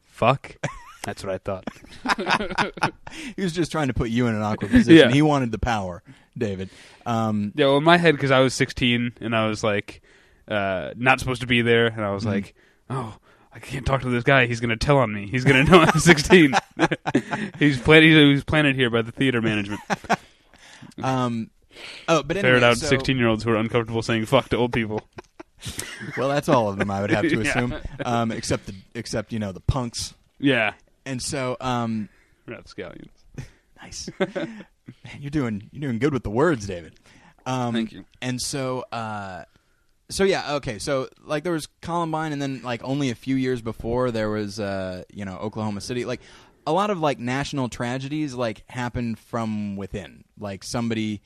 [0.00, 0.56] Fuck.
[1.04, 1.64] That's what I thought.
[3.36, 5.08] He was just trying to put you in an awkward position.
[5.08, 5.12] Yeah.
[5.14, 6.02] He wanted the power,
[6.36, 6.70] David.
[7.04, 10.00] Um, Yeah, well, in my head, because I was 16 and I was like,
[10.48, 12.26] uh, not supposed to be there, and I was Mhm.
[12.32, 12.54] like,
[12.88, 13.16] oh,
[13.54, 14.46] I can't talk to this guy.
[14.46, 15.26] He's going to tell on me.
[15.26, 16.52] He's going to know I'm 16.
[17.58, 18.08] he's planted.
[18.16, 19.80] He was planted here by the theater management.
[21.02, 21.50] um,
[22.08, 24.56] oh, but anyway, Ferret out so- 16 year olds who are uncomfortable saying fuck to
[24.56, 25.00] old people.
[26.16, 27.50] Well, that's all of them, I would have to Yeah.
[27.50, 30.14] assume, um, except the except you know the punks.
[30.40, 30.72] Yeah,
[31.04, 32.08] And so, um,
[32.46, 33.10] rapscallions.
[33.82, 34.08] nice.
[34.18, 34.66] Man,
[35.18, 36.94] you're doing you're doing good with the words, David.
[37.46, 38.04] Um, Thank you.
[38.20, 39.44] And so, uh,
[40.10, 40.78] so yeah, okay.
[40.78, 44.60] So like there was Columbine, and then like only a few years before there was,
[44.60, 46.04] uh, you know, Oklahoma City.
[46.04, 46.20] Like
[46.66, 50.24] a lot of like national tragedies like happen from within.
[50.38, 51.22] Like somebody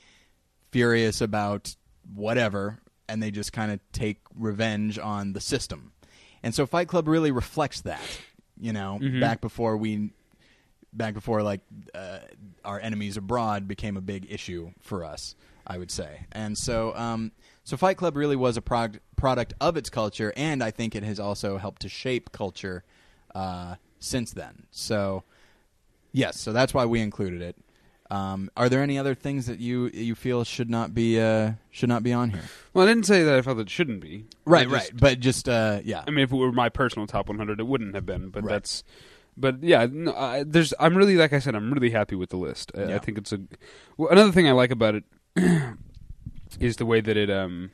[0.70, 1.74] furious about
[2.14, 5.92] whatever, and they just kind of take revenge on the system.
[6.42, 8.00] And so Fight Club really reflects that.
[8.58, 9.20] You know, Mhm.
[9.20, 10.12] back before we
[10.92, 11.60] back before like
[11.94, 12.20] uh,
[12.64, 15.34] our enemies abroad became a big issue for us,
[15.66, 16.26] I would say.
[16.32, 17.32] And so, um,
[17.64, 21.02] so Fight Club really was a prog- product of its culture, and I think it
[21.02, 22.82] has also helped to shape culture
[23.34, 24.66] uh, since then.
[24.70, 25.24] So,
[26.12, 27.56] yes, so that's why we included it.
[28.10, 31.88] Um, are there any other things that you you feel should not be uh, should
[31.88, 32.42] not be on here?
[32.72, 34.26] Well, I didn't say that I felt it shouldn't be.
[34.44, 37.28] Right, just- right, but just uh, yeah, I mean, if it were my personal top
[37.28, 38.28] 100, it wouldn't have been.
[38.30, 38.52] But Right.
[38.52, 38.84] that's,
[39.36, 40.72] but yeah, no, I, there's.
[40.78, 42.70] I'm really, like I said, I'm really happy with the list.
[42.76, 42.94] I, Yeah.
[42.94, 43.40] I think it's a.
[43.96, 45.04] Well, another thing I like about it
[46.60, 47.70] is the way that it um.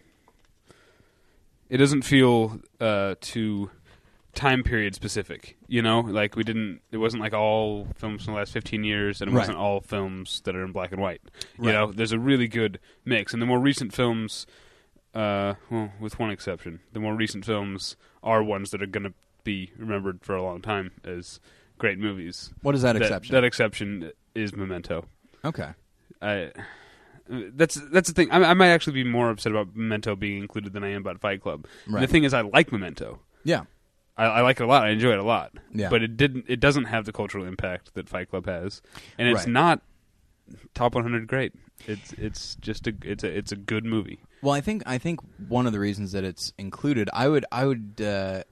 [1.69, 3.71] It doesn't feel uh, too
[4.35, 5.57] time period specific.
[5.69, 6.81] You know, like we didn't.
[6.91, 9.41] It wasn't like all films from the last 15 years, and it Right.
[9.41, 11.21] wasn't all films that are in black and white.
[11.59, 14.47] You know, there's a really good mix, and the more recent films,
[15.15, 19.13] uh, well, with one exception, the more recent films are ones that are going to
[19.45, 21.41] be remembered for a long time as
[21.79, 22.53] great movies.
[22.63, 23.35] what is that, exception?
[23.35, 25.07] That exception is Memento.
[25.45, 25.71] okay,
[26.21, 26.53] I.
[27.29, 28.31] That's that's the thing.
[28.31, 31.21] I, I might actually be more upset about Memento being included than I am about
[31.21, 31.67] Fight Club.
[31.89, 33.21] right, The thing is, I like Memento.
[33.45, 33.63] yeah,
[34.17, 34.85] I, I like it a lot.
[34.85, 35.53] I enjoy it a lot.
[35.73, 36.45] yeah, But it didn't.
[36.49, 38.83] It doesn't have the cultural impact that Fight Club has,
[39.19, 39.49] and it's Right.
[39.49, 39.83] not
[40.75, 41.53] top 100 great.
[41.87, 44.21] It's it's just a it's a it's a good movie.
[44.43, 47.65] Well, I think I think one of the reasons that it's included, I would I
[47.67, 48.43] would uh,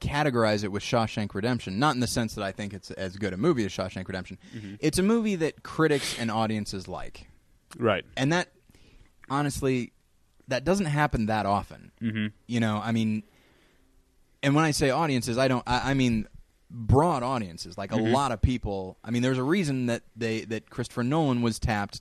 [0.00, 3.32] categorize it with Shawshank Redemption, not in the sense that I think it's as good
[3.32, 4.38] a movie as Shawshank Redemption.
[4.80, 7.28] It's a movie that critics and audiences like,
[7.78, 8.04] Right.
[8.16, 8.48] and that
[9.30, 9.92] honestly,
[10.48, 11.92] that doesn't happen that often.
[12.02, 12.26] Mm-hmm.
[12.46, 13.22] You know, I mean,
[14.44, 15.64] and when I say audiences, I don't.
[15.66, 16.28] I, I mean
[16.70, 18.12] broad audiences, like a Mhm.
[18.12, 18.96] lot of people.
[19.04, 22.00] I mean, there's a reason that they that Christopher Nolan was tapped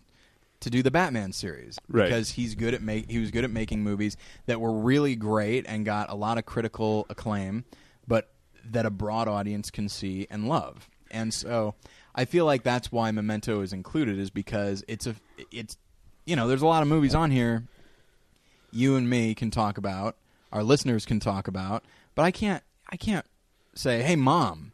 [0.62, 2.06] to do the Batman series Right.
[2.06, 5.66] because he's good at make he was good at making movies that were really great
[5.68, 7.66] and got a lot of critical acclaim,
[8.08, 8.32] but
[8.72, 10.90] that a broad audience can see and love.
[11.12, 11.76] And so,
[12.16, 15.16] I feel like that's why Memento is included is because it's a
[15.52, 15.78] it's
[16.26, 17.66] you know there's a lot of movies on here
[18.72, 20.16] you and me can talk about,
[20.52, 21.84] our listeners can talk about,
[22.16, 23.26] but I can't I can't
[23.76, 24.72] say, "Hey mom,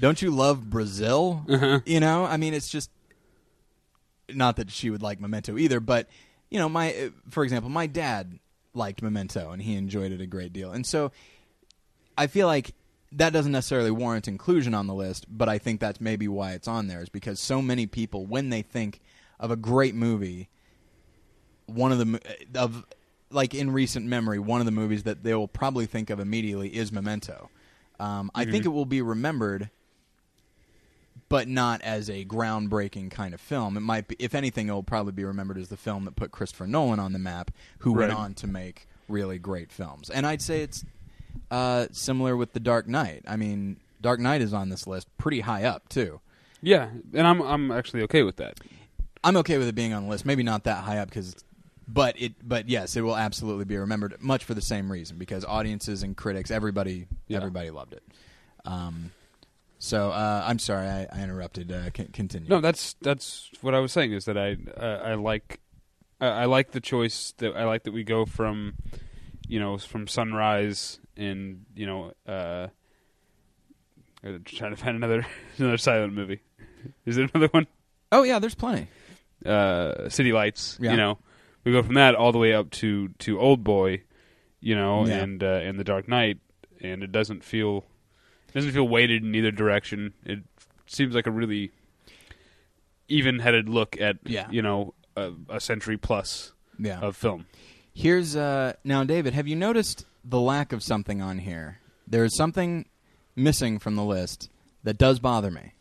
[0.00, 1.80] don't you love Brazil?" Uh-huh.
[1.84, 2.24] You know?
[2.24, 2.90] I mean, it's just
[4.28, 6.08] not that she would like Memento either, but
[6.50, 8.38] you know, my for example, my dad
[8.74, 10.72] liked Memento and he enjoyed it a great deal.
[10.72, 11.12] And so
[12.16, 12.74] I feel like
[13.12, 16.66] that doesn't necessarily warrant inclusion on the list, but I think that's maybe why it's
[16.66, 19.00] on there is because so many people when they think
[19.38, 20.48] of a great movie,
[21.66, 22.20] one of the
[22.54, 22.84] of
[23.34, 26.68] like in recent memory, one of the movies that they will probably think of immediately
[26.74, 27.50] is Memento.
[28.00, 28.66] Um, I think Mhm.
[28.66, 29.70] it will be remembered,
[31.28, 33.76] but not as a groundbreaking kind of film.
[33.76, 36.30] It might be, if anything, it will probably be remembered as the film that put
[36.30, 40.10] Christopher Nolan on the map, who went on to make really great films.
[40.10, 40.84] And I'd say it's
[41.50, 43.22] uh, similar with The Dark Knight.
[43.26, 46.20] I mean, Dark Knight is on this list pretty high up too.
[46.62, 48.58] Yeah, and I'm I'm actually okay with that.
[49.22, 50.24] I'm okay with it being on the list.
[50.26, 51.34] Maybe not that high up because,
[51.88, 54.20] but it, but yes, it will absolutely be remembered.
[54.20, 57.38] Much for the same reason because audiences and critics, everybody, Yeah.
[57.38, 58.02] everybody loved it.
[58.64, 59.12] Um,
[59.78, 61.70] So uh, I'm sorry, I, I interrupted.
[61.70, 62.48] Uh, c- continue.
[62.48, 65.60] No, that's that's what I was saying is that I uh, I like
[66.20, 68.74] I, I like the choice that I like that we go from
[69.46, 72.68] you know from sunrise and you know uh
[74.22, 75.26] I'm trying to find another
[75.58, 76.40] another silent movie.
[77.04, 77.66] Is there another one?
[78.10, 78.88] Oh yeah, there's plenty.
[79.44, 80.78] Uh, City Lights.
[80.80, 80.92] Yeah.
[80.92, 81.18] You know,
[81.64, 84.02] we go from that all the way up to to Old Boy.
[84.60, 85.18] You know, Yeah.
[85.22, 86.38] and uh, and The Dark Knight,
[86.80, 87.84] and it doesn't feel
[88.48, 90.14] it doesn't feel weighted in either direction.
[90.24, 90.40] It
[90.86, 91.70] seems like a really
[93.08, 94.48] even-headed look at Yeah.
[94.50, 97.00] you know a, a century plus Yeah.
[97.00, 97.46] of film.
[97.92, 99.34] Here's uh now, David.
[99.34, 101.78] Have you noticed the lack of something on here?
[102.06, 102.86] There is something
[103.36, 104.48] missing from the list
[104.82, 105.74] that does bother me.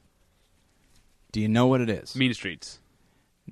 [1.31, 2.15] Do you know what it is?
[2.15, 2.79] Mean Streets.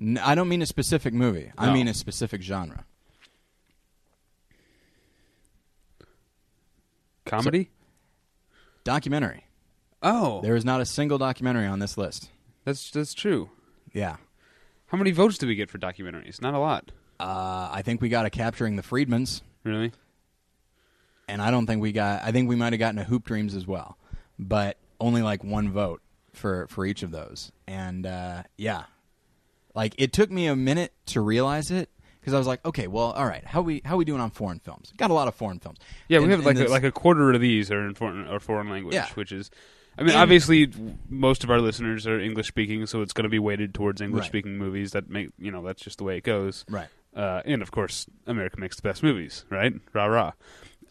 [0.00, 1.52] N- I don't mean a specific movie.
[1.58, 2.84] I mean a specific genre.
[7.24, 7.70] Comedy?
[8.84, 9.46] Documentary.
[10.02, 12.30] oh, There is not a single documentary on this list.
[12.64, 13.50] that's that's true.
[13.92, 14.16] Yeah.
[14.86, 16.42] How many votes do we get for documentaries?
[16.42, 19.92] Not a lot, Uh, I think we got a capturing the Friedmans, really.
[21.28, 22.22] and I don't think we got.
[22.24, 23.96] I think we might have gotten a Hoop Dreams as well,
[24.38, 26.02] but only like one vote
[26.34, 27.52] for for each of those.
[27.68, 28.84] And uh, yeah,
[29.74, 33.10] like it took me a minute to realize it because I was like, okay, well,
[33.12, 34.92] all right, how we how we doing on foreign films?
[34.96, 35.78] Got a lot of foreign films.
[36.08, 38.38] Yeah, we And- have like a, like a quarter of these are in foreign or
[38.40, 39.08] foreign language, Yeah.
[39.14, 39.50] which is.
[39.98, 40.72] I mean, And- obviously,
[41.10, 44.22] most of our listeners are English speaking, so it's going to be weighted towards English
[44.22, 44.28] Right.
[44.28, 44.92] speaking movies.
[44.92, 46.64] That make you know that's just the way it goes.
[46.70, 46.88] right.
[47.14, 49.74] Uh, and of course, America makes the best movies, right?
[49.92, 50.32] Rah rah.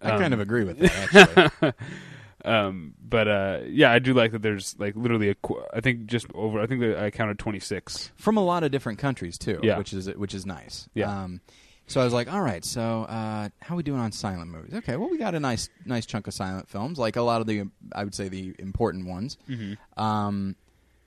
[0.03, 1.73] I Um, kind of agree with that actually.
[2.43, 4.41] Um, but uh, yeah, I do like that.
[4.41, 5.35] There's like literally a.
[5.35, 6.59] Qu- I think just over.
[6.59, 8.11] I think that I counted 26.
[8.15, 9.77] from a lot of different countries too, Yeah.
[9.77, 10.89] which is which is nice.
[10.93, 11.23] Yeah.
[11.23, 11.41] Um,
[11.87, 14.73] so I was like, all right, so uh, how we doing on silent movies?
[14.75, 17.47] Okay, well we got a nice nice chunk of silent films, like a lot of
[17.47, 19.37] the I would say the important ones.
[19.49, 20.01] Mm-hmm.
[20.01, 20.55] Um,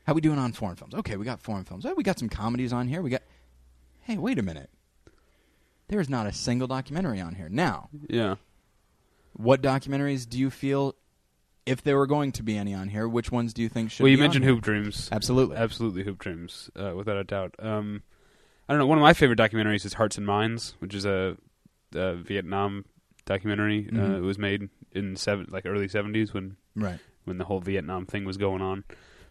[0.06, 0.92] how we doing on foreign films?
[0.94, 1.86] Okay, we got foreign films.
[1.86, 3.00] Oh, we got some comedies on here.
[3.02, 3.22] We got.
[4.02, 4.68] Hey, wait a minute.
[5.88, 7.48] There is not a single documentary on here.
[7.48, 8.34] Now, Yeah.
[9.32, 10.94] what documentaries do you feel,
[11.66, 13.98] if there were going to be any on here, which ones do you think should?
[13.98, 14.04] Be?
[14.04, 14.44] Well, you mentioned?
[14.44, 15.08] Hoop Dreams.
[15.10, 15.56] Absolutely.
[15.56, 17.54] Absolutely, Hoop Dreams, uh, without a doubt.
[17.58, 18.02] Um,
[18.68, 18.86] I don't know.
[18.86, 21.36] One of my favorite documentaries is Hearts and Minds, which is a,
[21.94, 22.84] a Vietnam
[23.26, 23.88] documentary.
[23.90, 24.16] Uh, Mhm.
[24.18, 26.98] it was made in seven, like early seventies when Right.
[27.24, 28.84] when the whole Vietnam thing was going on.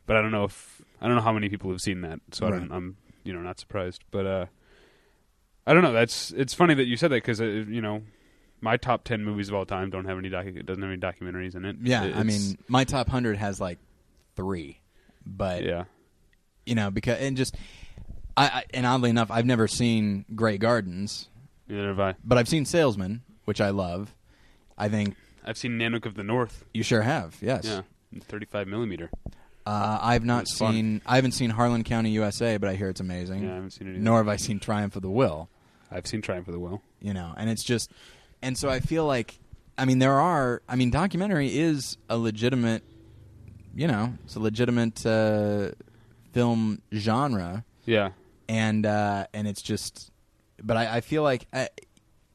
[0.05, 2.45] But I don't know if I don't know how many people have seen that, so
[2.47, 2.59] I Right.
[2.59, 4.03] don't, I'm you know not surprised.
[4.11, 4.45] But uh,
[5.65, 5.93] I don't know.
[5.93, 8.03] That's it's funny that you said that because uh, you know
[8.63, 10.99] my top ten movies of all time don't have any docu- it doesn't have any
[11.01, 11.75] documentaries in it.
[11.83, 13.77] Yeah, It- I mean, my top hundred has like
[14.35, 14.79] three,
[15.25, 15.83] but yeah,
[16.65, 17.55] you know, because and just
[18.37, 21.27] I, I and oddly enough, I've never seen Grey Gardens,
[21.67, 22.15] neither have I.
[22.23, 24.15] but I've seen Salesman, which I love.
[24.77, 26.65] I think I've seen Nanook of the North.
[26.73, 27.37] you sure have.
[27.41, 27.65] Yes.
[27.65, 27.81] Yeah,
[28.21, 29.11] 35 millimeter.
[29.65, 30.73] Uh, I've not It's fun.
[30.73, 31.01] seen.
[31.05, 33.43] I haven't seen Harlan County, USA, but I hear it's amazing.
[33.43, 33.91] Yeah, I haven't seen it.
[33.91, 33.99] Either.
[33.99, 35.47] Nor have I seen Triumph of the Will.
[35.91, 36.81] I've seen Triumph of the Will.
[37.01, 37.91] You know, and it's just,
[38.43, 39.39] and so I feel like,
[39.77, 40.61] I mean, there are.
[40.69, 42.83] I mean, documentary is a legitimate.
[43.73, 45.71] You know, it's a legitimate uh,
[46.31, 47.65] film genre.
[47.85, 48.11] Yeah,
[48.47, 50.11] and uh, and it's just,
[50.61, 51.69] but I, I feel like I,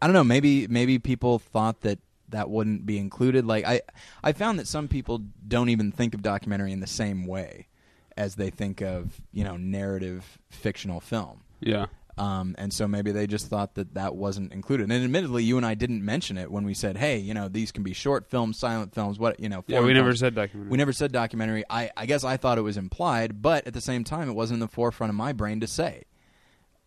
[0.02, 0.24] I don't know.
[0.24, 3.46] Maybe maybe people thought that that wouldn't be included.
[3.46, 3.82] Like I,
[4.24, 7.68] I found that some people don't even think of documentary in the same way
[8.16, 11.42] as they think of you know narrative fictional film.
[11.60, 11.86] yeah,
[12.18, 14.90] Um, and so maybe they just thought that that wasn't included.
[14.90, 17.70] And admittedly, you and I didn't mention it when we said, "Hey, you know, these
[17.70, 19.80] can be short films, silent films, what you know." yeah.
[19.80, 20.70] We never films." said documentary.
[20.70, 21.64] We never said documentary.
[21.70, 24.56] I, I guess I thought it was implied, but at the same time, it wasn't
[24.56, 26.04] in the forefront of my brain to say.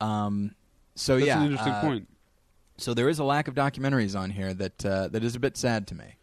[0.02, 0.56] Um,
[0.96, 1.20] so yeah.
[1.20, 2.08] That's yeah, an interesting uh, point.
[2.78, 5.56] So there is a lack of documentaries on here that uh, that is a bit
[5.56, 6.18] sad to me.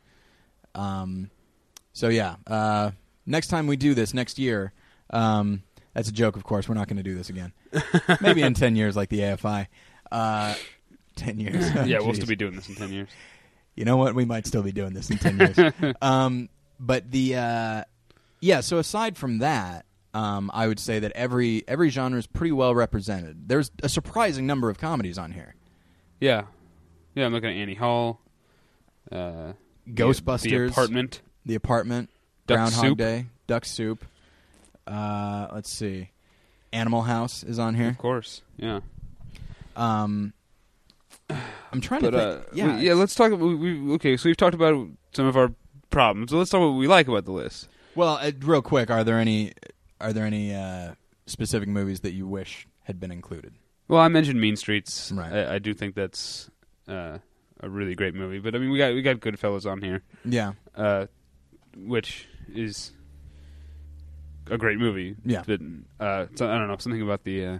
[0.75, 1.31] Um,
[1.93, 2.91] so yeah, uh,
[3.25, 4.73] next time we do this next year,
[5.11, 5.63] um,
[5.95, 6.69] that's a joke, of course.
[6.69, 7.53] We're not going to do this again.
[8.21, 9.67] Maybe in ten years, like the AFI.
[10.11, 10.55] Uh,
[11.17, 11.73] ten years.
[11.87, 13.09] yeah, we'll Jeez still be doing this in 10 years.
[13.75, 14.15] you know what?
[14.15, 15.95] We might still be doing this in ten years.
[16.03, 16.49] um,
[16.81, 17.85] but the uh,
[18.41, 18.61] yeah.
[18.61, 22.75] So aside from that, um, I would say that every every genre is pretty well
[22.75, 23.49] represented.
[23.49, 25.55] There's a surprising number of comedies on here.
[26.21, 26.45] Yeah,
[27.15, 27.27] yeah.
[27.27, 28.21] I'm looking at Annie Hall.
[29.11, 29.53] Uh,
[29.89, 31.21] Ghostbusters, The Apartment.
[31.47, 32.11] The Apartment,
[32.47, 32.99] Duck Groundhog Soup.
[32.99, 34.05] Day, Duck Soup.
[34.89, 36.11] Uh, let's see,
[36.73, 37.89] Animal House is on here.
[37.89, 38.43] Of course.
[38.57, 38.81] Yeah.
[39.77, 40.33] Um,
[41.73, 42.95] I'm trying But to uh, yeah, we- yeah.
[42.95, 43.31] Let's talk.
[43.33, 45.53] We, we, okay, so we've talked about some of our
[45.91, 46.31] problems.
[46.31, 47.69] So let's talk about what we like about the list.
[47.95, 49.53] Well, uh, real quick, are there any
[50.01, 50.95] are there any uh,
[51.27, 53.53] specific movies that you wish had been included?
[53.89, 55.13] Well, I mentioned Mean Streets.
[55.13, 55.33] Right.
[55.33, 56.51] I, I do think that's
[56.89, 57.19] uh,
[57.61, 58.39] a really great movie.
[58.39, 61.07] But I mean, we got we got Goodfellas on here, Yeah, uh,
[61.77, 62.93] which is
[64.51, 65.17] a great movie.
[65.25, 65.43] Yeah.
[65.47, 65.61] But,
[66.01, 67.45] uh, so, I don't know something about the.
[67.45, 67.59] Uh,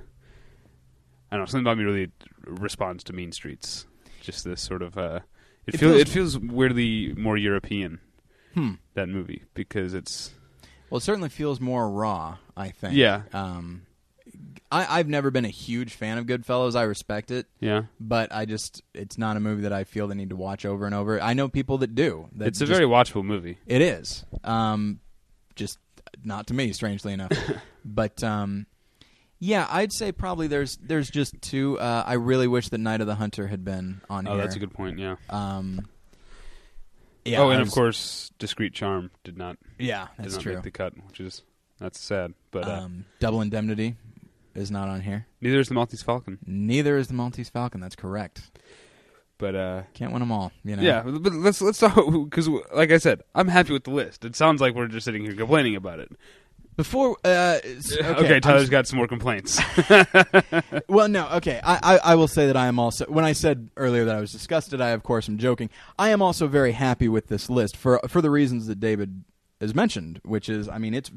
[1.31, 2.11] I don't know something about me really
[2.45, 3.87] responds to Mean Streets.
[4.23, 4.97] Just this sort of.
[4.97, 5.21] Uh,
[5.67, 8.01] it, It feels, feels- it feels weirdly more European
[8.55, 8.73] Hmm.
[8.95, 10.33] that movie because it's
[10.91, 12.39] Well, it certainly feels more raw.
[12.57, 12.95] I think.
[12.95, 13.23] Yeah.
[13.33, 13.83] Um,
[14.71, 16.75] I, I've never been a huge fan of Goodfellas.
[16.77, 20.15] I respect it, yeah but I just it's not a movie that I feel the
[20.15, 21.21] need to watch over and over.
[21.21, 22.29] I know people that do.
[22.37, 23.59] That it's a just- very watchable movie.
[23.67, 24.25] It is.
[24.45, 25.01] Um,
[25.57, 25.79] just
[26.25, 27.33] not to me, strangely enough.
[27.85, 28.67] but um,
[29.39, 31.79] yeah, I'd say probably there's there's just two.
[31.79, 34.33] Uh, I really wish that Night of the Hunter had been on here.
[34.33, 34.45] Oh, here.
[34.45, 34.99] that's a good point.
[34.99, 35.17] Yeah.
[35.31, 35.87] Um,
[37.25, 37.41] yeah.
[37.41, 40.55] oh, and was- of course, Discreet Charm did not yeah, did that's not true.
[40.55, 41.43] make the cut, which is
[41.79, 42.35] that's sad.
[42.51, 43.97] But uh, um, Double Indemnity
[44.55, 45.27] is not on here.
[45.41, 46.39] neither is the Maltese Falcon.
[46.45, 47.81] Neither is the Maltese Falcon.
[47.81, 48.51] That's correct.
[49.39, 50.53] But uh, Can't win them all.
[50.65, 50.83] You know.
[50.83, 54.25] yeah, but let's let's talk because, like I said, I'm happy with the list.
[54.25, 56.11] It sounds like we're just sitting here complaining about it.
[56.77, 57.17] Before.
[57.25, 59.61] Uh, okay, Okay, Tyler's got some more complaints.
[60.89, 61.61] Well, no, okay.
[61.63, 63.05] I, I, I will say that I am also.
[63.07, 65.71] When I said earlier that I was disgusted, I of course am joking.
[65.99, 69.25] I am also very happy with this list for for the reasons that David
[69.61, 71.11] has mentioned, which is, I mean, it's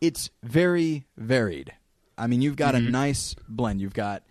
[0.00, 1.74] it's very varied.
[2.16, 3.80] I mean, you've got a nice blend.
[3.80, 4.22] You've got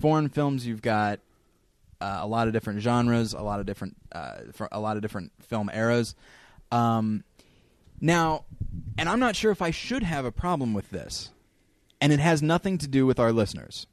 [0.00, 0.66] foreign films.
[0.66, 1.20] You've got
[2.00, 4.38] uh, a lot of different genres, a lot of different uh,
[4.72, 6.14] a lot of different film eras.
[6.70, 7.24] Um,
[8.00, 8.44] now,
[8.96, 11.30] and I'm not sure if I should have a problem with this,
[12.00, 13.86] and it has nothing to do with our listeners.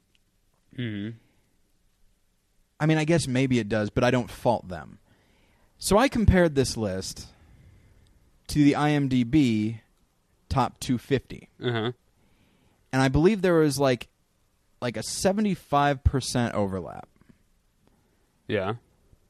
[0.74, 1.10] hmm
[2.78, 4.98] I mean, I guess maybe it does, but I don't fault them.
[5.78, 7.26] So I compared this list
[8.48, 9.80] to the IMDb
[10.50, 11.92] top 250, Uh huh.
[12.92, 14.08] and I believe there was like
[14.82, 17.08] like a 75% overlap.
[18.48, 18.74] Yeah.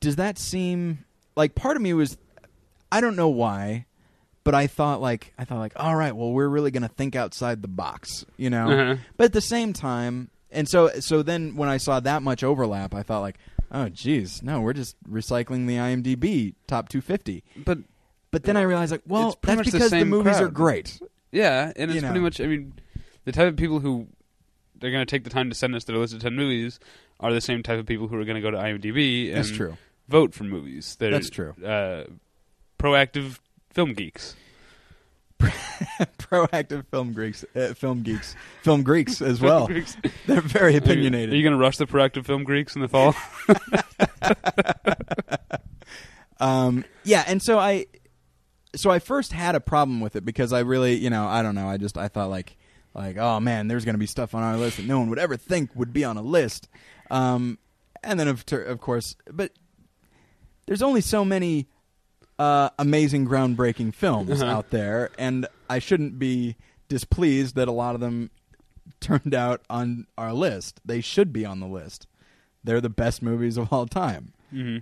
[0.00, 1.04] Does that seem
[1.36, 2.16] like part of me was
[2.92, 3.86] I don't know why,
[4.44, 7.16] but I thought like I thought like all right, well we're really going to think
[7.16, 8.70] outside the box, you know?
[8.70, 8.96] Uh-huh.
[9.16, 12.94] But at the same time, and so so then when I saw that much overlap,
[12.94, 13.38] I thought like,
[13.72, 17.42] oh geez, no, we're just recycling the IMDb top 250.
[17.56, 17.78] But
[18.30, 21.00] But then I realized like, well, that's the because the, same movies are great.
[21.32, 22.08] yeah, and You it's know.
[22.10, 22.40] pretty much.
[22.40, 22.74] I mean,
[23.24, 24.06] the type of people who
[24.78, 26.78] they're going to take the time to send us their list of ten movies
[27.20, 29.50] are the same type of people who are going to go to IMDb and That's
[29.50, 29.76] true.
[30.08, 30.96] vote for movies.
[30.98, 31.54] They're, That's true.
[31.64, 32.04] Uh,
[32.78, 33.38] proactive
[33.70, 34.34] film geeks.
[36.18, 39.66] Proactive film geeks, uh, film geeks, film Greeks as well.
[39.66, 39.96] Geeks.
[40.26, 41.32] They're very Are you- opinionated.
[41.32, 43.14] Are you, going to rush the proactive film Greeks in the fall?
[46.38, 47.86] Um, yeah, and so I,
[48.74, 51.54] so I first had a problem with it because I really, you know, I don't
[51.54, 51.68] know.
[51.68, 52.56] I just I thought like,
[52.94, 55.18] like, oh man, there's going to be stuff on our list that no one would
[55.18, 56.68] ever think would be on a list.
[57.10, 57.58] Um,
[58.02, 59.52] and then of of course, but
[60.66, 61.66] there's only so many
[62.38, 64.50] uh, amazing, groundbreaking films Uh-huh.
[64.50, 66.56] out there, and I shouldn't be
[66.88, 68.30] displeased that a lot of them
[69.00, 70.80] turned out on our list.
[70.84, 72.06] They should be on the list.
[72.62, 74.78] They're the best movies of all time hmm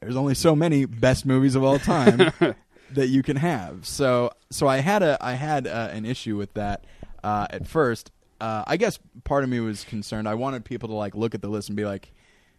[0.00, 2.32] there's only so many best movies of all time
[2.90, 3.86] that you can have.
[3.86, 6.84] So so I had a I had uh, an issue with that
[7.22, 8.10] uh, at first.
[8.40, 10.28] Uh, I guess part of me was concerned.
[10.28, 12.12] I wanted people to like look at the list and be like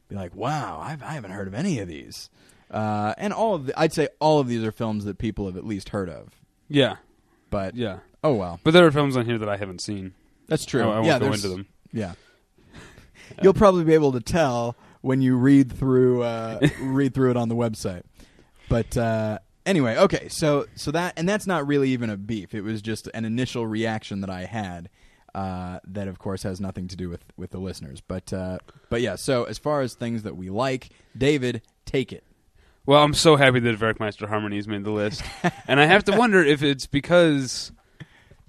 [0.07, 2.29] be like, "Wow, I've, I haven't heard of any of these."
[2.69, 5.57] Uh, and all of the, I'd say all of these are films that people have
[5.57, 6.29] at least heard of.
[6.69, 6.95] Yeah,
[7.49, 7.99] But yeah.
[8.23, 10.13] oh well, But there are films on here that I haven't seen.
[10.47, 10.83] that's true.
[10.83, 11.67] I, I won't go into them.
[11.93, 12.13] Yeah.
[13.41, 17.49] You'll probably be able to tell when you read through uh, read through it on
[17.49, 18.03] the website.
[18.69, 22.53] But uh, anyway, okay, so so that and that's not really even a beef.
[22.53, 24.89] It was just an initial reaction that I had.
[25.33, 28.57] Uh, that of course has nothing to do with, with the listeners, but uh,
[28.89, 29.15] but yeah.
[29.15, 32.23] So as far as things that we like, David, take it.
[32.85, 35.23] Well, I'm so happy that Werckmeister Harmonies made the list,
[35.67, 37.71] and I have to wonder if it's because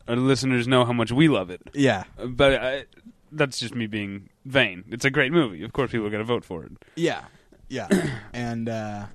[0.09, 1.61] our listeners know how much we love it.
[1.73, 2.85] Yeah, But I,
[3.31, 4.85] that's just me being vain.
[4.91, 5.63] It's a great movie.
[5.63, 6.73] Of course, people are going to vote for it.
[6.97, 7.25] yeah,
[7.69, 7.87] yeah,
[8.33, 9.07] and uh,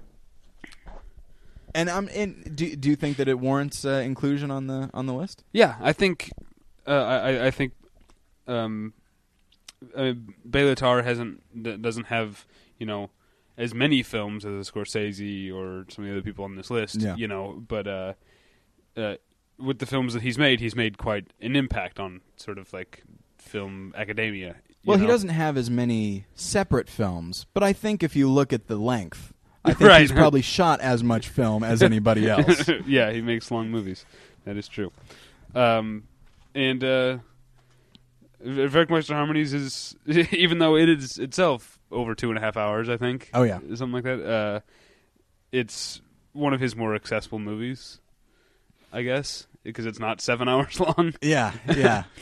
[1.76, 2.08] and I'm.
[2.14, 5.44] And do do you think that it warrants uh, inclusion on the on the list?
[5.52, 6.32] Yeah, I think.
[6.88, 7.74] Uh, I, I think.
[8.48, 8.94] Um,
[9.96, 10.14] uh,
[10.50, 11.42] Béla Tarr hasn't
[11.82, 12.46] doesn't have
[12.80, 13.10] you know
[13.58, 17.02] as many films as Scorsese or some of the other people on this list.
[17.02, 17.16] Yeah.
[17.16, 18.14] You know, but uh,
[18.96, 19.16] uh,
[19.60, 23.04] with the films that he's made, he's made quite an impact on sort of like
[23.38, 24.56] film academia.
[24.86, 28.68] Well, he doesn't have as many separate films, but I think if you look at
[28.68, 29.34] the length,
[29.66, 30.02] I think Right.
[30.02, 32.70] he's probably shot as much film as anybody else.
[32.86, 34.06] yeah, he makes long movies.
[34.46, 34.94] That is true.
[35.54, 36.04] Um,
[36.58, 37.18] and uh,
[38.44, 39.96] Werckmeister Harmonies is,
[40.32, 43.30] even though it is itself over two and a half hours, I think.
[43.34, 43.60] Oh, yeah.
[43.76, 44.26] something like that.
[44.30, 44.60] Uh,
[45.52, 46.02] it's
[46.34, 48.00] one of his more accessible movies.
[48.94, 51.14] I guess, because it's not seven hours long.
[51.22, 52.04] Yeah, yeah.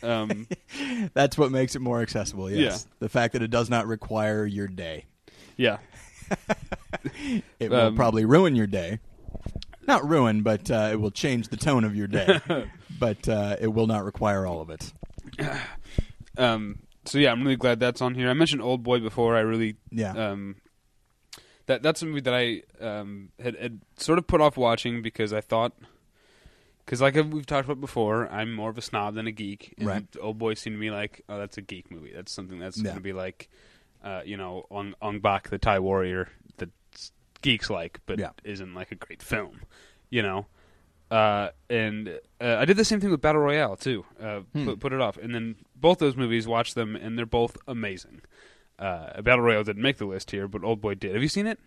[0.00, 0.46] Um,
[1.12, 2.48] That's what makes it more accessible.
[2.48, 5.06] Yes, the fact that it does not require your day.
[5.56, 5.78] yeah,
[7.58, 9.00] It will Um, probably ruin your day.
[9.88, 12.38] Not ruin, but uh, it will change the tone of your day.
[12.98, 14.92] But uh, it will not require all of it.
[16.38, 18.28] um, so yeah, I'm really glad that's on here.
[18.28, 19.36] I mentioned Old Boy before.
[19.36, 20.12] I really Yeah.
[20.30, 20.56] um,
[21.66, 25.32] that that's a movie that I um, had, had sort of put off watching because
[25.32, 25.72] I thought
[26.84, 29.74] because like we've talked about before, I'm more of a snob than a geek.
[29.78, 30.06] And Right.
[30.20, 32.12] Old Boy seemed to me like oh, that's a geek movie.
[32.14, 32.84] That's something that's Yeah.
[32.84, 33.48] going to be like
[34.02, 36.28] uh, you know Ong Ong Bak, the Thai warrior
[36.58, 36.70] that
[37.42, 38.30] geeks like, but Yeah.
[38.44, 39.60] isn't like a great film.
[40.10, 40.46] You know.
[41.10, 42.08] Uh, and
[42.40, 44.04] uh, I did the same thing with Battle Royale too.
[44.20, 44.64] Uh, Hmm.
[44.66, 48.20] put, put it off, and then both those movies, watch them, and they're both amazing.
[48.78, 51.14] Uh, Battle Royale didn't make the list here, but Old Boy did.
[51.14, 51.58] Have you seen it?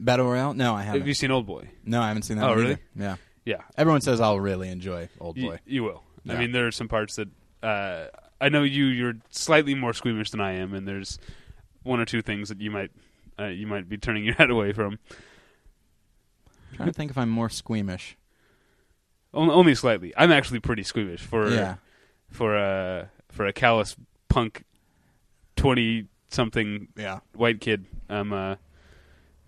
[0.00, 0.54] Battle Royale?
[0.54, 1.00] No, I haven't.
[1.02, 1.68] Have you seen Old Boy?
[1.84, 2.48] no, I haven't seen that.
[2.48, 2.70] Oh, really?
[2.72, 2.80] either.
[2.96, 3.16] Yeah.
[3.44, 5.58] Yeah, Everyone says I'll really enjoy Old Y- Boy.
[5.66, 6.02] you will.
[6.28, 7.28] I mean, there are some parts that
[7.62, 8.06] uh,
[8.40, 8.84] I know you.
[8.86, 11.18] You're slightly more squeamish than I am, and there's
[11.82, 12.90] one or two things that you might
[13.38, 14.98] uh, you might be turning your head away from.
[16.70, 18.16] I'm trying to think if I'm more squeamish.
[19.32, 20.12] On- only slightly.
[20.16, 21.76] I'm actually pretty squeamish for yeah.
[22.30, 23.96] for a for a callous
[24.28, 24.64] punk
[25.56, 27.20] twenty something Yeah.
[27.34, 27.84] white kid.
[28.08, 28.56] I'm uh,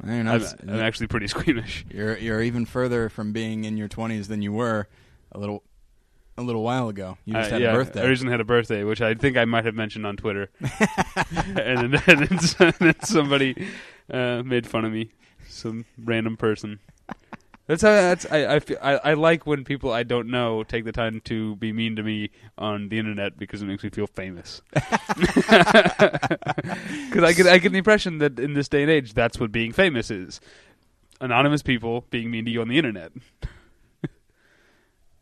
[0.02, 1.84] I mean, I I'm, I'm actually pretty squeamish.
[1.90, 4.88] You're you're even further from being in your 20s than you were
[5.32, 5.62] a little
[6.38, 7.18] a little while ago.
[7.24, 8.02] You just Uh, had yeah, a birthday.
[8.02, 11.92] I recently had a birthday, which I think I might have mentioned on Twitter, and,
[11.94, 12.28] then, and, then,
[12.60, 13.68] and then somebody
[14.10, 15.10] uh, made fun of me,
[15.46, 16.78] some random person.
[17.66, 17.90] That's how.
[17.90, 18.96] That's I, I, feel, I.
[18.96, 22.30] I like when people I don't know take the time to be mean to me
[22.58, 24.62] on the internet because it makes me feel famous.
[27.12, 29.52] Because I get I get the impression that in this day and age, that's what
[29.52, 30.40] being famous is:
[31.20, 33.12] anonymous people being mean to you on the internet.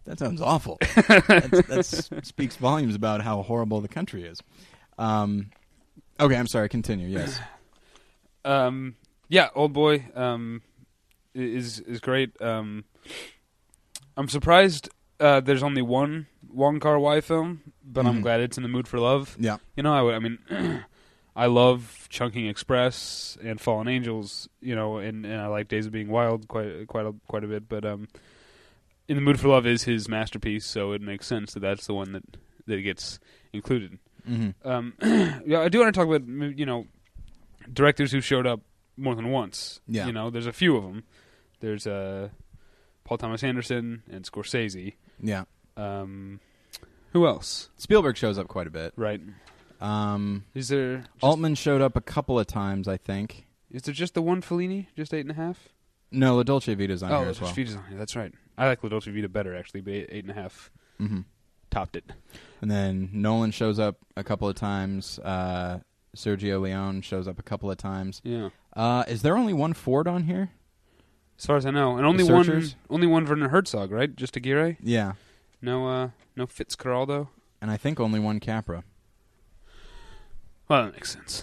[0.05, 0.78] That sounds awful.
[1.07, 4.41] That's, that speaks volumes about how horrible the country is.
[4.99, 5.51] Um,
[6.18, 6.68] okay, I'm sorry.
[6.68, 7.07] Continue.
[7.07, 7.38] Yes.
[8.45, 8.97] Um,
[9.28, 10.62] yeah, old boy um,
[11.35, 12.41] is is great.
[12.41, 12.85] Um,
[14.16, 18.22] I'm surprised uh, there's only one Wong Kar Wai film, but I'm Mhm.
[18.22, 19.37] glad it's in the mood for love.
[19.39, 19.59] Yeah.
[19.76, 20.39] You know, I, would- I mean,
[21.37, 24.49] I love Chungking Express and Fallen Angels.
[24.61, 27.49] You know, and, and I like Days of Being Wild quite quite a, quite a
[27.49, 27.68] bit.
[27.68, 28.09] But um,
[29.09, 31.95] in the mood for love is his masterpiece, so it makes sense that that's the
[31.95, 32.24] one that
[32.66, 33.18] that gets
[33.53, 33.99] included.
[34.26, 34.95] hmm Um,
[35.47, 36.26] yeah, I do want to talk about
[36.59, 36.87] you know
[37.72, 38.61] directors who showed up
[38.97, 39.81] more than once.
[39.87, 40.07] Yeah.
[40.07, 41.05] you know, there's a few of them.
[41.61, 42.28] There's uh,
[43.04, 44.94] Paul Thomas Anderson and Scorsese.
[45.22, 45.44] Yeah.
[45.76, 46.40] Um,
[47.12, 47.70] who else?
[47.76, 48.92] Spielberg shows up quite a bit.
[48.96, 49.20] Right?
[49.80, 53.46] Um, Is there just, Altman showed up a couple of times, I think.
[53.70, 54.86] is there just the one Fellini?
[54.96, 55.68] Just eight and a half?
[56.11, 57.48] No, La Dolce Vita's on oh, here La as well.
[57.48, 57.98] Dolce Vita's on here.
[57.98, 58.32] That's right.
[58.58, 61.20] I like La Dolce Vita better actually, but eight, eight and a half hmm
[61.70, 62.04] topped it.
[62.61, 65.18] And then Nolan shows up a couple of times.
[65.20, 65.78] Uh,
[66.16, 68.20] Sergio Leone shows up a couple of times.
[68.24, 68.50] Yeah.
[68.74, 70.50] Uh, is there only one Ford on here?
[71.41, 72.76] As far as I know, and only one, Searchers?
[72.91, 74.14] only one Werner Herzog, right?
[74.14, 74.76] Just Aguirre.
[74.82, 75.14] Yeah.
[75.62, 77.28] No, uh, no Fitzcarraldo.
[77.62, 78.84] And I think only one Capra.
[80.68, 81.43] Well, that makes sense.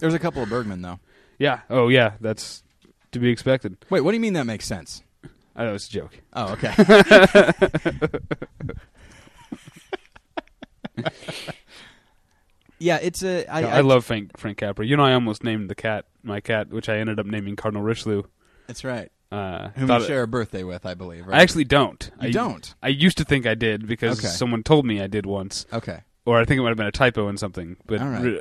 [0.00, 1.00] There's a couple of Bergman, though.
[1.38, 1.60] Yeah.
[1.70, 2.12] Oh, yeah.
[2.20, 2.62] That's
[3.12, 3.78] to be expected.
[3.88, 5.02] Wait, what do you mean that makes sense?
[5.56, 6.20] I know it's a joke.
[6.34, 6.74] Oh, okay.
[12.78, 13.46] yeah, it's a.
[13.46, 14.84] I, I, I, I love Frank Frank Capra.
[14.84, 17.82] You know, I almost named the cat my cat, which I ended up naming Cardinal
[17.82, 18.24] Richelieu.
[18.66, 19.10] That's right.
[19.32, 21.26] Uh, Whom you share a birthday with, I believe.
[21.26, 21.38] Right?
[21.38, 22.10] I actually don't.
[22.20, 22.74] you I, don't.
[22.82, 24.28] I used to think I did because Okay.
[24.28, 26.00] someone told me I did once, Okay.
[26.24, 27.76] or I think it might have been a typo in something.
[27.86, 28.22] But All right.
[28.22, 28.40] ri-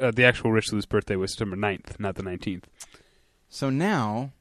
[0.00, 2.68] uh, the actual Richelieu's birthday was September 9th, not the nineteenth.
[3.48, 4.32] So now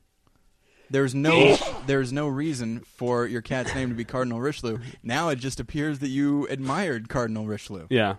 [0.91, 4.79] there's no there's no reason for your cat's name to be Cardinal Richelieu.
[5.03, 7.87] Now it just appears that you admired Cardinal Richelieu.
[7.89, 8.15] Yeah,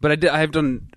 [0.00, 0.30] but I did.
[0.30, 0.90] I have done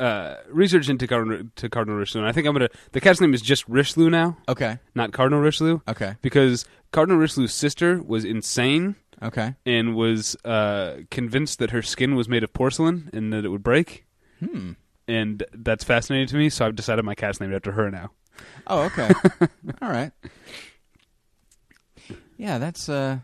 [0.00, 2.68] uh, research into Cardinal, to Cardinal Richelieu, and I think I'm gonna.
[2.92, 4.78] The cat's name is just Richelieu now, Okay.
[4.94, 6.16] not Cardinal Richelieu, Okay.
[6.22, 8.96] because Cardinal Richelieu's sister was insane.
[9.22, 9.54] Okay.
[9.64, 13.62] and was uh, convinced that her skin was made of porcelain and that it would
[13.62, 14.04] break.
[14.40, 14.72] Hmm.
[15.08, 18.10] And that's fascinating to me, so I've decided my cat's named after her now.
[18.66, 19.08] Oh, okay.
[19.80, 20.12] All right.
[22.36, 23.18] Yeah, that's uh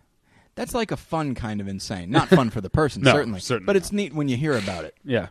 [0.55, 2.11] that's like a fun kind of insane.
[2.11, 3.41] Not fun for the person, No, certainly.
[3.41, 4.95] certainly But it's neat when you hear about it.
[5.05, 5.29] Yeah.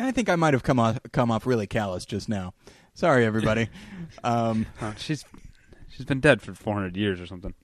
[0.00, 2.54] I think I might have come off come off really callous just now.
[2.94, 3.68] Sorry everybody.
[4.24, 5.24] um Oh, she's
[5.88, 7.54] she's been dead for 400 years or something.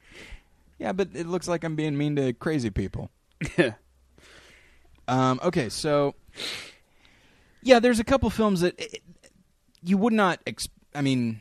[0.79, 3.11] yeah, but it looks like I'm being mean to crazy people.
[3.59, 3.73] Yeah.
[5.09, 6.15] Um, okay, so
[7.63, 9.03] yeah, there's a couple films that it,
[9.83, 10.41] you would not.
[10.47, 11.41] Ex- I mean,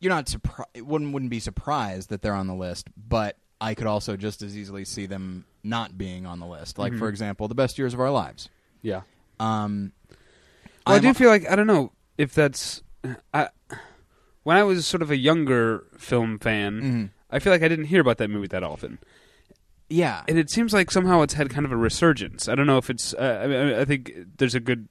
[0.00, 0.70] you're not surprised.
[0.80, 4.56] Wouldn't wouldn't be surprised that they're on the list, but I could also just as
[4.56, 6.78] easily see them not being on the list.
[6.78, 8.48] Like for example, the best years of our lives.
[8.82, 9.02] Yeah.
[9.38, 9.92] Um,
[10.86, 12.82] Well, i do feel like I don't know if that's
[13.34, 13.48] I
[14.44, 17.10] when I was sort of a younger film fan, Mhm.
[17.30, 18.98] I feel like I didn't hear about that movie that often,
[19.88, 22.48] yeah, and it seems like somehow it's had kind of a resurgence.
[22.48, 23.14] I don't know if it's.
[23.14, 24.88] Uh, I, mean, I think there's a good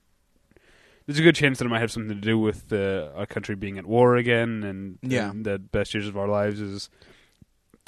[1.05, 3.55] there's a good chance that it might have something to do with uh, our country
[3.55, 5.29] being at war again, and, Yeah.
[5.29, 6.89] and that best years of our lives is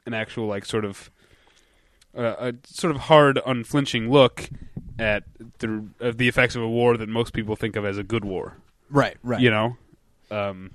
[0.06, 1.10] an actual like sort of.
[2.18, 4.50] Uh, a sort of hard, unflinching look
[5.00, 5.24] at
[5.60, 8.26] the of the effects of a war that most people think of as a good
[8.26, 8.58] war
[8.90, 9.40] right, right.
[9.42, 9.78] you know
[10.32, 10.72] um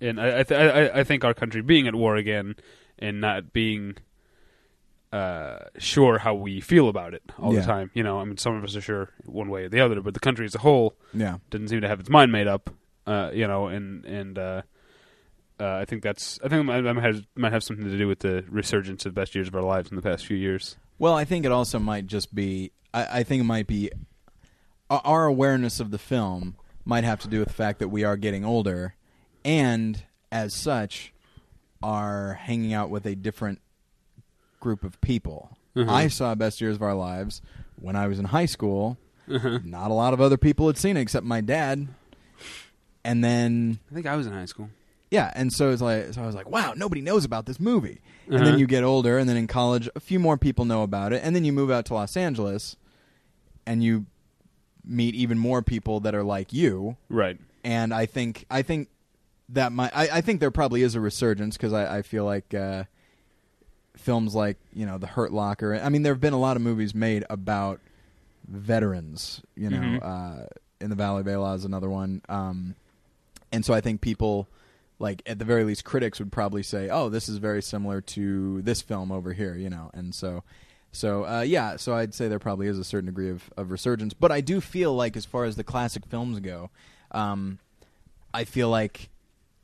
[0.00, 2.54] and i I, th- I i think our country being at war again
[2.98, 3.96] and not being
[5.12, 7.60] uh sure how we feel about it all Yeah.
[7.60, 9.80] the time you know i mean some of us are sure one way or the
[9.80, 12.46] other but the country as a whole yeah, doesn't seem to have its mind made
[12.46, 12.70] up
[13.06, 14.62] uh you know and and uh
[15.60, 16.38] uh, I think that's.
[16.44, 19.20] I think might, might have, might have something to do with the resurgence of the
[19.20, 20.76] best years of our lives in the past few years.
[20.98, 22.72] Well, I think it also might just be.
[22.92, 23.90] I, I think it might be
[24.90, 28.16] our- awareness of the film might have to do with the fact that we are
[28.16, 28.94] getting older,
[29.44, 31.12] and as such,
[31.82, 33.60] are hanging out with a different
[34.60, 35.56] group of people.
[35.76, 35.88] Mhm.
[35.88, 37.40] I saw Best Years of Our Lives
[37.80, 38.96] when I was in high school.
[39.30, 39.58] Uh-huh.
[39.62, 41.86] Not a lot of other people had seen it except my dad.
[43.04, 44.70] And then I think I was in high school.
[45.10, 48.00] Yeah, and so it's like so I was like, wow, nobody knows about this movie.
[48.26, 48.44] And Uh-huh.
[48.44, 51.22] then you get older, and then in college, a few more people know about it,
[51.24, 52.76] and then you move out to Los Angeles,
[53.66, 54.04] and you
[54.84, 56.96] meet even more people that are like you.
[57.08, 57.38] Right.
[57.64, 58.88] And I think I think
[59.50, 62.52] that might I, I think there probably is a resurgence because I, I feel like
[62.52, 62.84] uh,
[63.96, 65.74] films like you know The Hurt Locker.
[65.74, 67.80] I mean, there have been a lot of movies made about
[68.46, 69.40] veterans.
[69.56, 69.98] You know, Mhm.
[70.02, 70.46] uh,
[70.80, 72.22] In the Valley of Elah is another one.
[72.28, 72.74] Um,
[73.50, 74.46] and so I think people
[74.98, 78.62] like at the very least critics would probably say oh this is very similar to
[78.62, 79.90] this film over here you know?
[79.94, 80.42] And so
[80.90, 84.14] so uh, yeah so i'd say there probably is a certain degree of, of resurgence.
[84.14, 86.70] But i do feel like as far as the classic films go
[87.10, 87.58] um,
[88.32, 89.10] i feel like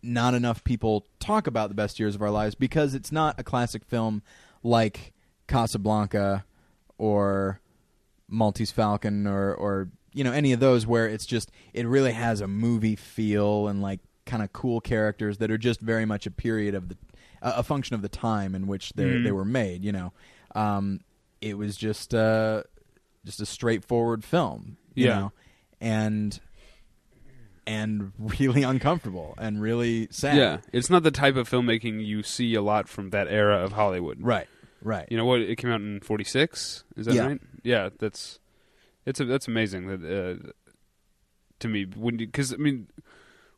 [0.02, 3.42] not enough people talk about the best years of our lives because it's not a
[3.42, 4.22] classic film
[4.62, 5.12] like
[5.48, 6.44] casablanca
[6.98, 7.60] or
[8.28, 12.40] Maltese Falcon or or you know any of those where it's just it really has
[12.40, 16.30] a movie feel and like kind of cool characters that are just very much a
[16.30, 16.96] period of the
[17.42, 19.24] a a function of the time in which they Mhm.
[19.24, 19.84] they were made.
[19.84, 20.12] You know,
[20.54, 21.00] um,
[21.40, 22.62] it was just uh,
[23.24, 24.76] just a straightforward film.
[24.94, 25.14] You Yeah.
[25.18, 25.32] know?
[25.80, 26.40] and
[27.66, 30.36] and really uncomfortable and really sad.
[30.36, 33.72] Yeah, it's not the type of filmmaking you see a lot from that era of
[33.72, 34.18] Hollywood.
[34.22, 34.48] right,
[34.82, 35.06] right.
[35.10, 35.40] You know what?
[35.40, 36.84] It came out in '46.
[36.96, 37.26] Is that Yeah.
[37.26, 37.40] right?
[37.62, 38.38] Yeah, that's
[39.06, 39.86] it's a, that's amazing.
[39.88, 40.50] That uh,
[41.60, 42.88] to me, when because I mean,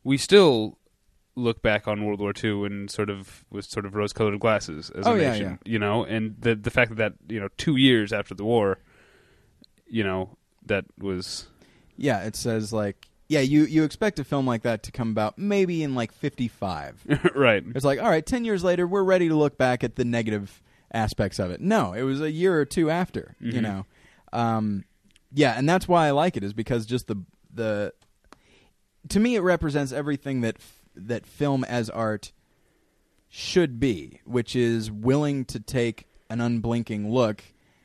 [0.07, 0.77] we still
[1.35, 5.05] look back on World War II and sort of with sort of rose-colored glasses as
[5.05, 5.59] Oh, a yeah, nation.
[5.65, 8.79] You know, and the the fact that you know two years after the war,
[9.87, 11.47] you know that was
[11.97, 15.37] Yeah, it says like yeah, you you expect a film like that to come about
[15.37, 17.31] maybe in like 55.
[17.35, 17.61] right.
[17.75, 20.61] It's like, all right, 10 years later, we're ready to look back at the negative
[20.93, 21.59] aspects of it.
[21.59, 23.63] No, it was a year or two after, you Mhm.
[23.63, 23.85] know.
[24.31, 24.85] Um,
[25.33, 27.17] yeah, and that's why I like it is because just the
[27.53, 27.91] the
[29.09, 30.57] to me it represents everything that
[30.95, 32.31] that film as art
[33.29, 37.43] should be, which is willing to take an unblinking look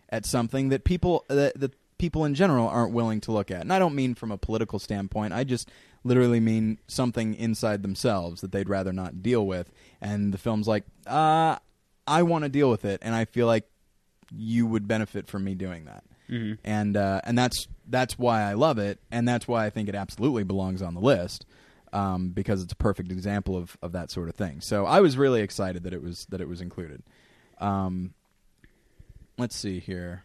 [0.08, 3.60] at something that people that, that people in general aren't willing to look at.
[3.60, 5.32] And I don't mean from a political standpoint.
[5.32, 5.70] I just
[6.04, 9.70] literally mean something inside themselves that they'd rather not deal with.
[10.00, 11.56] And the film's like, uh,
[12.06, 13.68] I want to deal with it, and I feel like
[14.34, 16.02] you would benefit from me doing that.
[16.28, 19.88] Hmm And uh, and that's that's why I love it, and that's why I think
[19.88, 21.46] it absolutely belongs on the list.
[21.94, 24.62] Um, because it's a perfect example of, of that sort of thing.
[24.62, 27.02] So I was really excited that it was that it was included.
[27.58, 28.14] Um,
[29.36, 30.24] let's see here.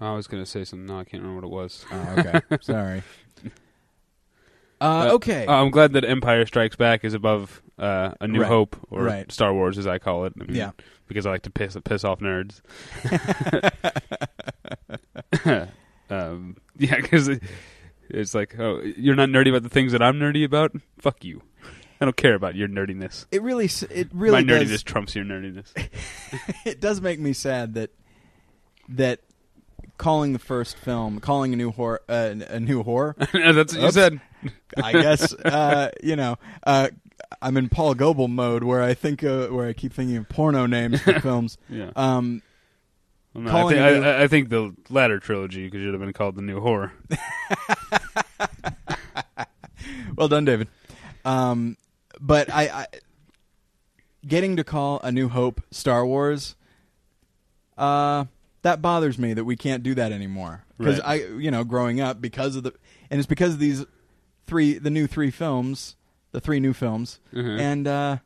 [0.00, 0.86] I was gonna say something.
[0.86, 1.84] No, I can't remember what it was.
[1.90, 3.02] Oh, okay, sorry.
[4.80, 5.46] Uh, Uh, okay.
[5.46, 8.48] Uh, I'm glad that Empire Strikes Back is above uh, A New Right.
[8.48, 9.30] Hope or Right.
[9.30, 10.32] Star Wars, as I call it.
[10.40, 10.70] I mean, Yeah.
[11.08, 12.62] because I like to piss piss off nerds.
[16.10, 17.42] um, yeah, because it,
[18.08, 20.72] it's like, oh, you're not nerdy about the things that I'm nerdy about.
[20.98, 21.42] Fuck you.
[22.00, 23.26] I don't care about your nerdiness.
[23.30, 25.72] it really it really My does, nerdiness trumps your nerdiness.
[26.66, 27.90] it does make me sad that
[28.88, 29.20] that
[29.98, 33.14] calling the first film, calling a new horror, uh, a new horror.
[33.32, 34.20] That's what you said.
[34.82, 36.36] I guess uh, you know.
[36.64, 36.88] Uh,
[37.40, 40.66] I'm in Paul Goebel mode where I think uh, where I keep thinking of porno
[40.66, 41.58] names for films.
[41.68, 41.90] Yeah.
[41.96, 42.42] Um,
[43.34, 46.36] Well, no, I, think, I, I think the latter trilogy could should have been called
[46.36, 46.92] the New Horror.
[50.16, 50.68] well done, David.
[51.24, 51.76] Um,
[52.20, 52.86] but I, I
[54.26, 56.56] getting to call A New Hope Star Wars.
[57.78, 58.26] Uh,
[58.62, 61.22] that bothers me that we can't do that anymore because Right.
[61.22, 62.72] I, you know, growing up because of the,
[63.10, 63.84] and it's because of these
[64.46, 65.96] three, the new three films,
[66.32, 67.58] the three new films, Mhm.
[67.60, 68.16] and uh,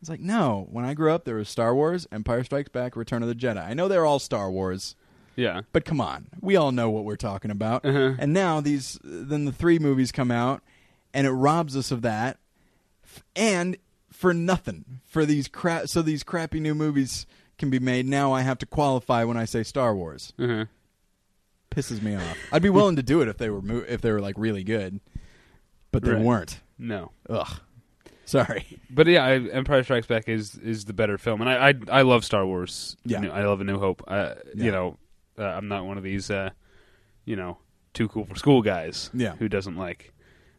[0.00, 0.68] it's like no.
[0.70, 3.64] When I grew up, there was Star Wars, Empire Strikes Back, Return of the Jedi.
[3.66, 4.94] I know they're all Star Wars,
[5.36, 5.62] Yeah.
[5.72, 7.84] but come on, we all know what we're talking about.
[7.84, 8.14] Uh-huh.
[8.18, 10.62] And now these, then the three movies come out,
[11.12, 12.38] and it robs us of that,
[13.34, 13.76] and
[14.10, 15.88] for nothing for these crap.
[15.88, 17.26] So these crappy new movies
[17.58, 18.06] can be made.
[18.06, 20.32] Now I have to qualify when I say Star Wars.
[20.38, 20.66] Uh-huh.
[21.70, 22.36] Pisses me off.
[22.52, 24.62] I'd be willing to do it if they were mo- if they were like really
[24.62, 25.00] good,
[25.90, 26.22] but they Right.
[26.22, 26.60] weren't.
[26.78, 27.10] No.
[27.28, 27.60] Ugh.
[28.26, 28.66] Sorry.
[28.90, 32.02] But yeah, I, Empire Strikes Back is is the better film, and I I, I
[32.02, 32.96] love Star Wars.
[33.04, 33.20] Yeah.
[33.20, 34.02] You know, I love A New Hope.
[34.08, 34.64] Uh, Yeah.
[34.64, 34.96] You know,
[35.38, 36.50] uh, I'm not one of these, uh,
[37.26, 37.58] you know,
[37.92, 39.10] too cool for school guys.
[39.12, 39.36] Yeah.
[39.36, 40.12] Who doesn't like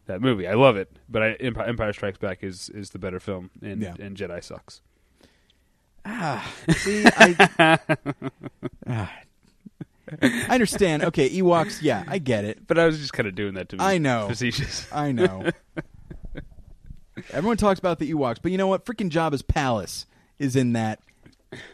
[0.06, 0.46] that movie?
[0.46, 3.82] I love it, but I, Empire, Empire Strikes Back is is the better film, and
[3.82, 3.94] Yeah.
[3.98, 4.80] and Jedi sucks.
[6.04, 7.78] Ah, see, I,
[8.86, 9.12] Ah.
[10.22, 11.02] I understand.
[11.02, 11.82] Okay, Ewoks.
[11.82, 12.64] Yeah, I get it.
[12.68, 14.28] But I was just kind of doing that to be I know.
[14.28, 14.86] facetious.
[14.92, 15.50] I know.
[17.32, 18.84] Everyone talks about the Ewoks, but you know what?
[18.84, 20.06] Freaking Jabba's palace
[20.38, 21.00] is in that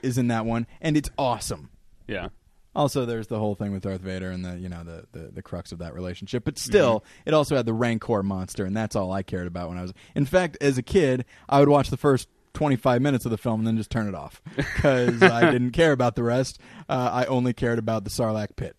[0.03, 1.70] is in that one, and it's awesome.
[2.07, 2.28] Yeah.
[2.74, 5.42] Also, there's the whole thing with Darth Vader and the you know the the, the
[5.42, 6.44] crux of that relationship.
[6.44, 9.78] But still, it also had the Rancor monster, and that's all I cared about when
[9.78, 9.92] I was.
[10.14, 13.61] In fact, as a kid, I would watch the first 25 minutes of the film
[13.61, 16.59] and then just turn it off because I didn't care about the rest.
[16.88, 18.76] Uh, I only cared about the Sarlacc pit.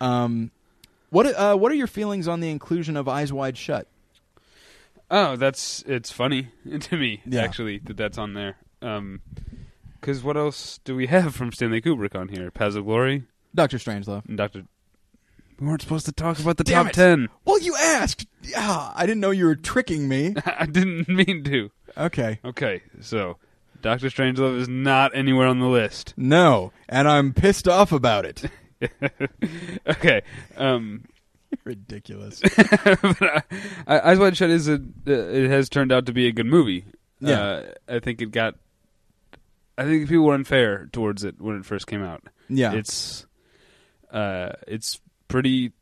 [0.00, 0.50] Um,
[1.10, 3.88] what uh, what are your feelings on the inclusion of Eyes Wide Shut?
[5.14, 6.48] Oh, that's it's funny
[6.80, 7.42] to me Yeah.
[7.42, 8.56] actually that that's on there.
[8.80, 9.44] Um 'cause
[10.00, 12.50] because what else do we have from Stanley Kubrick on here?
[12.50, 14.26] Paths of Glory Doctor Strangelove.
[14.26, 14.64] and Doctor.
[15.60, 16.94] We weren't supposed to talk about the Damn top it.
[16.94, 17.28] ten.
[17.44, 18.26] Well, you asked.
[18.42, 20.34] Yeah, I didn't know you were tricking me.
[20.46, 21.70] I didn't mean to.
[21.96, 22.40] Okay.
[22.44, 23.36] Okay, so
[23.82, 26.14] Doctor Strangelove is not anywhere on the list.
[26.16, 28.44] No, and I'm pissed off about it.
[29.86, 30.22] okay,
[30.56, 31.04] um,
[31.64, 32.40] Ridiculous.
[32.84, 33.42] but I,
[33.86, 34.74] I, Eyes Wide Shut is a.
[34.74, 36.84] Uh, it has turned out to be a good movie.
[37.20, 37.40] Yeah.
[37.40, 38.56] uh, I think it got.
[39.78, 42.22] I think people were unfair towards it when it first came out.
[42.48, 42.72] Yeah.
[42.74, 43.26] It's,
[44.12, 45.72] uh, it's pretty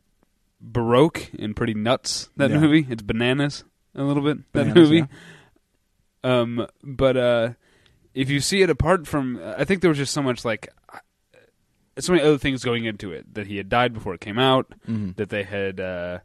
[0.60, 2.28] baroque and pretty nuts.
[2.36, 2.60] That Yeah.
[2.60, 3.64] movie, it's bananas
[3.94, 4.38] a little bit.
[4.52, 5.08] That Bananas, movie,
[6.22, 7.48] um, but uh,
[8.14, 10.79] if you see it apart from, I think there was just so much like, uh,
[11.98, 14.72] so many other things going into it that he had died before it came out
[14.88, 15.16] Mhm.
[15.16, 16.18] that they had uh,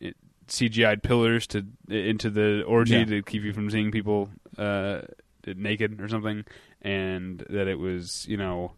[0.00, 0.16] it,
[0.48, 3.04] CGI'd pillars to into the orgy Yeah.
[3.04, 5.02] to keep you from seeing people uh,
[5.46, 6.44] naked or something,
[6.82, 8.72] and that it was you know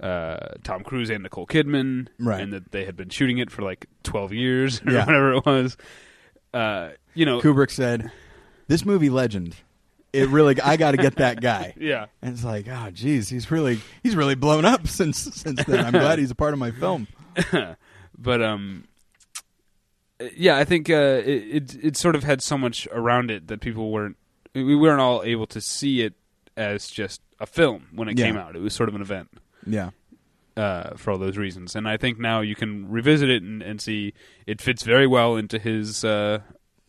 [0.00, 2.40] uh, Tom Cruise and Nicole Kidman, Right.
[2.42, 5.06] and that they had been shooting it for like twelve years or Yeah.
[5.06, 5.76] whatever it was.
[6.52, 8.10] Uh, you know, Kubrick said,
[8.68, 9.56] "This movie legend,
[10.14, 13.50] it really I got to get that guy." yeah, And it's like, oh, geez, he's
[13.50, 15.84] really he's really blown up since since then.
[15.84, 17.06] I'm glad he's a part of my film.
[18.18, 18.84] but um,
[20.36, 23.60] yeah, I think uh, it, it it sort of had so much around it that
[23.60, 24.16] people weren't
[24.54, 26.14] we weren't all able to see it
[26.56, 28.26] as just a film when it Yeah.
[28.26, 28.54] came out.
[28.56, 29.28] It was sort of an event
[29.66, 29.90] Yeah,
[30.56, 33.80] uh, for all those reasons, and I think now you can revisit it and, and
[33.80, 34.14] see
[34.46, 36.38] it fits very well into his uh,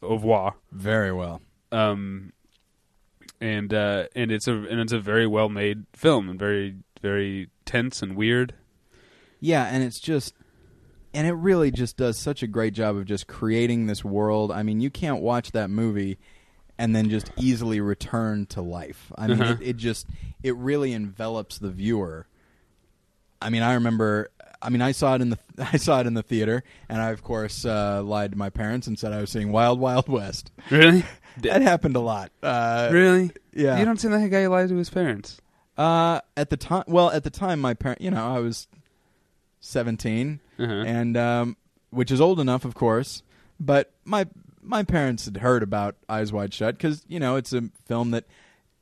[0.03, 0.53] oeuvre.
[0.71, 1.41] very well.
[1.71, 2.32] Um,
[3.41, 7.49] and uh, and it's a and it's a very well made film and very very
[7.65, 8.53] tense and weird.
[9.39, 10.33] Yeah, and it's just
[11.13, 14.51] and it really just does such a great job of just creating this world.
[14.51, 16.17] I mean, you can't watch that movie
[16.77, 19.11] and then just easily return to life.
[19.17, 19.55] I mean, Uh-huh.
[19.61, 20.07] it, it just
[20.43, 22.27] it really envelops the viewer.
[23.41, 24.29] I mean, I remember.
[24.61, 25.38] I mean, I saw it in the
[25.73, 28.88] I saw it in the theater, and I of course uh, lied to my parents
[28.88, 30.51] and said I was seeing Wild Wild West.
[30.71, 31.03] Really,
[31.41, 32.31] That happened a lot.
[32.41, 33.31] Uh, really.
[33.53, 33.77] Yeah.
[33.79, 35.39] You don't seem like a guy who lied to his parents.
[35.77, 38.67] Uh, at the time, well, at the time, my parent, you know, I was
[39.59, 40.71] seventeen, Uh-huh.
[40.73, 41.57] and um,
[41.89, 43.23] which is old enough, of course.
[43.59, 44.25] But my
[44.61, 48.25] my parents had heard about Eyes Wide Shut because you know it's a film that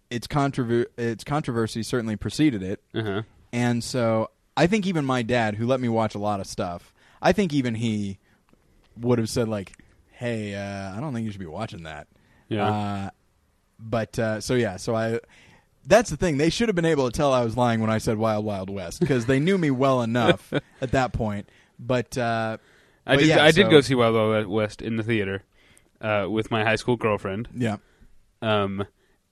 [0.09, 3.23] its controver- its controversy certainly preceded it, Uh-huh.
[3.51, 6.93] and so I think even my dad, who let me watch a lot of stuff,
[7.21, 8.19] I think even he
[8.99, 9.73] would have said like,
[10.11, 12.07] "Hey, uh, I don't think you should be watching that."
[12.53, 12.67] Yeah.
[12.69, 13.09] Uh,
[13.79, 15.19] but uh, so yeah, so I.
[15.85, 16.37] That's the thing.
[16.37, 18.69] They should have been able to tell I was lying when I said Wild Wild
[18.69, 21.49] West because they knew me well enough at that point.
[21.77, 22.57] But uh,
[23.05, 23.27] I but did.
[23.27, 25.43] yeah, I did so- go see Wild Wild West in the theater
[25.99, 27.49] uh, with my high school girlfriend.
[27.53, 27.77] yeah,
[28.41, 28.85] Um,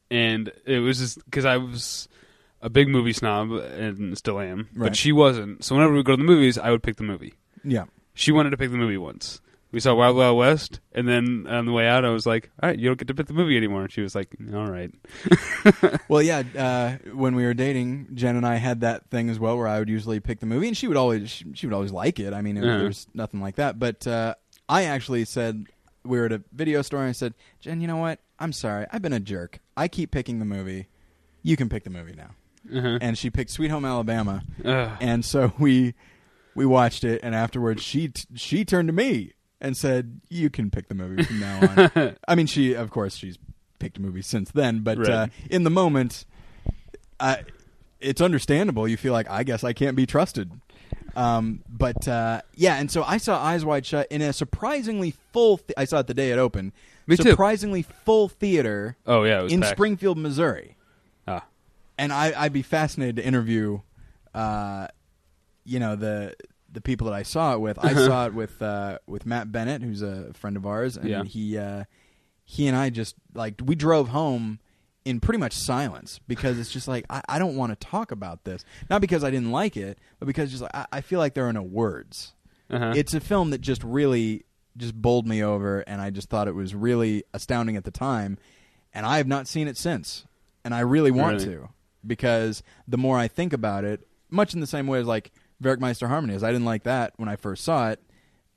[0.09, 2.09] and it was just because I was
[2.61, 4.89] a big movie snob and still am, Right.
[4.89, 5.63] but she wasn't.
[5.63, 7.33] So whenever we go to the movies, I would pick the movie.
[7.63, 9.39] yeah, She wanted to pick the movie once,
[9.71, 12.69] we saw Wild Wild West, and then on the way out, I was like, "All
[12.69, 14.91] right, you don't get to pick the movie anymore." And she was like, "All right."
[16.07, 16.43] Well, yeah.
[16.57, 19.79] Uh, when we were dating, Jen and I had that thing as well, where I
[19.79, 22.33] would usually pick the movie, and she would always she, she would always like it.
[22.33, 22.79] I mean, it, Uh-huh.
[22.79, 23.79] there's nothing like that.
[23.79, 24.35] But uh,
[24.67, 25.65] I actually said
[26.03, 28.19] we were at a video store, and I said, Jen, you know what?
[28.39, 29.59] I'm sorry, I've been a jerk.
[29.77, 30.87] I keep picking the movie.
[31.43, 32.31] You can pick the movie now.
[32.77, 32.97] Uh-huh.
[33.01, 34.91] And she picked Sweet Home Alabama, Ugh.
[34.99, 35.93] and so we
[36.55, 40.69] we watched it, and afterwards she t- she turned to me and said, "You can
[40.71, 43.37] pick the movie from now on." I mean, she of course she's
[43.79, 45.09] picked movies since then, but Right.
[45.09, 46.25] uh, in the moment,
[47.19, 47.43] I,
[47.99, 48.87] it's understandable.
[48.87, 50.51] You feel like I guess I can't be trusted.
[51.15, 55.57] Um, but uh, yeah, and so I saw Eyes Wide Shut in a surprisingly full.
[55.57, 56.71] Th- I saw it the day it opened.
[57.07, 57.23] Me too.
[57.31, 59.75] surprisingly full theater oh yeah, it was in packed.
[59.75, 60.77] Springfield, Missouri
[61.27, 61.43] Ah.
[61.97, 63.79] and I, I'd be fascinated to interview,
[64.33, 64.87] uh,
[65.65, 66.35] you know the
[66.71, 67.77] the people that I saw it with.
[67.83, 71.23] I saw it with uh, with Matt Bennett, who's a friend of ours, and Yeah.
[71.23, 71.83] he uh,
[72.43, 74.59] he and I just like we drove home
[75.03, 78.43] in pretty much silence because it's just like I, I don't want to talk about
[78.43, 81.33] this, not because I didn't like it, but because just like, I, I feel like
[81.33, 82.33] there are no words.
[82.69, 82.93] Uh-huh.
[82.95, 84.45] It's a film that just really
[84.77, 88.37] just bowled me over, and I just thought it was really astounding at the time,
[88.93, 90.25] and I have not seen it since,
[90.63, 91.55] and I really want Really?
[91.55, 91.69] to
[92.07, 95.31] because the more I think about it, much in the same way as like
[95.61, 97.99] Werckmeister Harmonies, I didn't like that when I first saw it,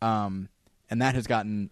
[0.03, 0.49] um,
[0.91, 1.71] and that has gotten,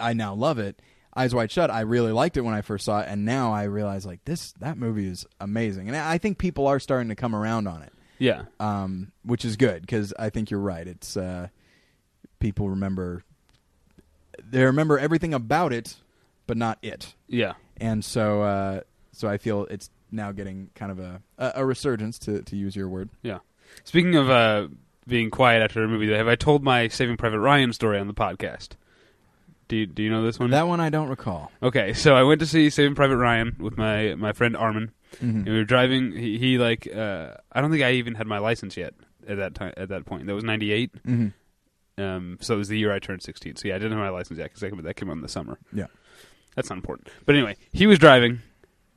[0.00, 0.80] I now love it.
[1.16, 3.64] Eyes Wide Shut, I really liked it when I first saw it, and now I
[3.64, 7.34] realize like this that movie is amazing, and I think people are starting to come
[7.34, 8.42] around on it yeah.
[8.60, 10.86] um, which is good because I think you're right.
[10.86, 11.48] It's uh,
[12.38, 13.24] people remember
[14.48, 15.96] they remember everything about it,
[16.46, 17.54] but not it, Yeah.
[17.80, 18.80] and so uh,
[19.12, 22.76] so I feel it's now getting kind of a a, a resurgence to to use
[22.76, 23.10] your word.
[23.22, 23.38] Yeah.
[23.84, 24.68] Speaking of uh,
[25.06, 28.14] being quiet after a movie, have I told my Saving Private Ryan story on the
[28.14, 28.70] podcast?
[29.68, 30.50] Do you, do you know this one?
[30.50, 31.52] That one I don't recall.
[31.62, 34.92] okay, so I went to see Saving Private Ryan with my, my friend Armin.
[35.16, 35.20] Mhm.
[35.22, 36.12] And we were driving.
[36.12, 38.94] He, he like uh, I don't think I even had my license yet
[39.26, 39.72] at that time.
[39.76, 41.02] At that point, that was '98.
[41.04, 41.32] Mhm.
[41.98, 43.56] Um, so it was the year I turned 16.
[43.56, 45.58] So yeah, I didn't have my license yet because that came out in the summer.
[45.72, 45.86] Yeah.
[46.54, 47.08] That's not important.
[47.26, 48.40] But anyway, he was driving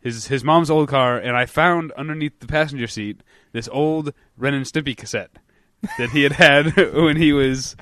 [0.02, 3.22] his his mom's old car, and I found underneath the passenger seat
[3.54, 5.32] this old Ren and Stimpy cassette
[5.98, 7.76] that he had had when he was,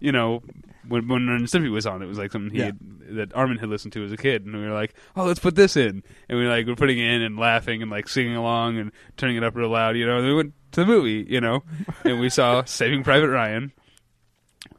[0.00, 0.42] you know,
[0.88, 2.02] when when Ren and Stimpy was on.
[2.02, 2.66] It was like something he Yeah.
[2.66, 2.78] had,
[3.16, 5.54] that Armin had listened to as a kid, and we were like, "Oh, let's put
[5.54, 8.78] this in," and we like were putting it in and laughing and like singing along
[8.78, 10.16] and turning it up real loud, you know.
[10.18, 11.62] And we went to the movie, you know,
[12.04, 13.72] and we saw Saving Private Ryan.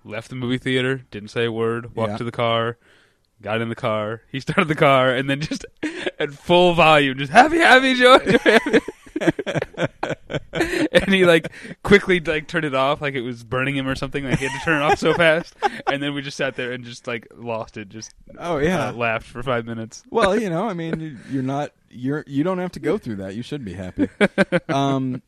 [0.06, 2.18] Left the movie theater, didn't say a word, walked Yeah.
[2.18, 2.78] to the car,
[3.42, 4.22] got in the car.
[4.32, 5.66] He started the car, and then just
[6.20, 8.80] at full volume, just happy, happy, joy, joy, happy.
[10.54, 11.52] and he like
[11.84, 14.24] quickly like turned it off, like it was burning him or something.
[14.24, 15.56] Like he had to turn it off so fast,
[15.88, 17.90] and then we just sat there and just like lost it.
[17.90, 18.90] Just Oh yeah.
[18.90, 20.04] uh, laughed for five minutes.
[20.10, 23.18] well, you know, I mean, you- you're not you're you don't have to go through
[23.18, 23.36] that.
[23.36, 24.10] You should be happy.
[24.70, 25.22] Um,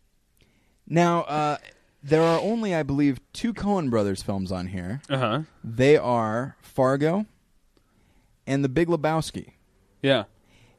[0.87, 1.57] now, uh,
[2.03, 5.01] there are only, I believe, two Coen Brothers films on here.
[5.09, 5.41] Uh huh.
[5.63, 7.25] They are Fargo
[8.47, 9.53] and The Big Lebowski.
[10.01, 10.25] Yeah.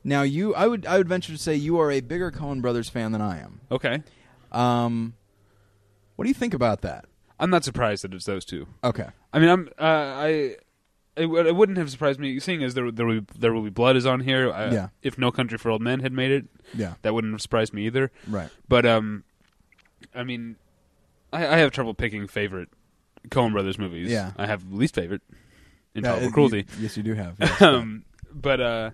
[0.06, 2.88] Now, you, I would, I would venture to say you are a bigger Coen Brothers
[2.88, 3.60] fan than I am.
[3.72, 4.02] Okay.
[4.52, 5.14] Um,
[6.14, 7.06] what do you think about that?
[7.40, 8.68] I'm not surprised that it's those two.
[8.84, 9.08] Okay.
[9.32, 10.28] I mean, I'm uh, I.
[11.16, 13.62] It, w- it wouldn't have surprised me, seeing as there there will be, there will
[13.62, 14.50] be blood is on here.
[14.52, 14.88] Uh, Yeah.
[15.02, 16.44] If No Country for Old Men had made it,
[16.74, 16.94] Yeah.
[17.02, 18.10] that wouldn't have surprised me either.
[18.28, 18.48] Right.
[18.68, 19.24] But um,
[20.14, 20.56] I mean,
[21.32, 22.68] I, I have trouble picking favorite
[23.30, 24.10] Coen Brothers movies.
[24.10, 24.32] Yeah.
[24.38, 25.22] I have least favorite,
[25.94, 26.58] Intolerable Uh, Cruelty.
[26.76, 27.36] you- yes, you do have.
[27.40, 27.60] yes.
[27.62, 28.90] um, but uh,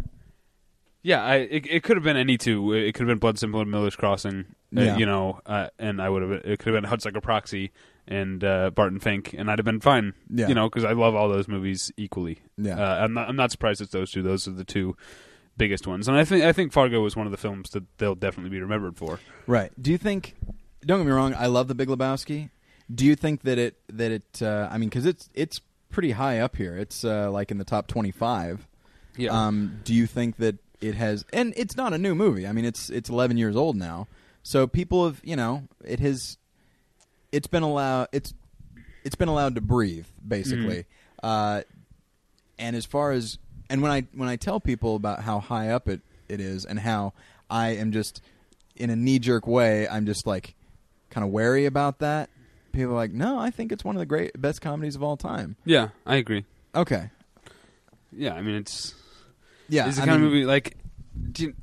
[1.02, 2.72] yeah, I it, it could have been any two.
[2.72, 4.46] It could have been Blood Simple and Miller's Crossing.
[4.76, 4.96] Uh, Yeah.
[4.96, 6.30] You know, uh, and I would have.
[6.32, 7.72] It could have been Hudsucker Proxy
[8.08, 10.14] and uh, Barton Fink, and I'd have been fine.
[10.30, 10.48] Yeah.
[10.48, 12.38] You know, because I love all those movies equally.
[12.56, 12.76] Yeah.
[12.78, 13.28] Uh, I'm not.
[13.28, 14.22] I'm not surprised it's those two.
[14.22, 14.96] Those are the two
[15.58, 18.14] biggest ones, and I think I think Fargo was one of the films that they'll
[18.14, 19.20] definitely be remembered for.
[19.46, 19.70] Right.
[19.80, 20.34] Do you think?
[20.84, 21.34] Don't get me wrong.
[21.34, 22.50] I love The Big Lebowski.
[22.92, 24.42] Do you think that it that it?
[24.42, 26.76] Uh, I mean, because it's it's pretty high up here.
[26.76, 28.66] It's uh, like in the top twenty-five.
[29.16, 29.30] Yeah.
[29.30, 31.24] Um, do you think that it has?
[31.32, 32.46] And it's not a new movie.
[32.46, 34.08] I mean, it's it's eleven years old now.
[34.42, 36.36] So people have you know it has.
[37.30, 38.08] It's been allowed.
[38.12, 38.34] It's
[39.04, 40.84] it's been allowed to breathe basically.
[41.22, 41.62] Uh,
[42.58, 43.38] and as far as
[43.70, 46.78] and when I when I tell people about how high up it, it is and
[46.78, 47.12] how
[47.48, 48.20] I am just
[48.76, 50.54] in a knee jerk way, I'm just like
[51.10, 52.28] kind of wary about that.
[52.72, 55.16] People are like, no, I think it's one of the great best comedies of all
[55.16, 55.56] time.
[55.64, 56.44] yeah, I agree.
[56.74, 57.10] Okay,
[58.12, 58.94] Yeah, I mean it's
[59.68, 60.76] yeah, it's the I kind mean- of movie like.
[61.32, 61.54] Do you,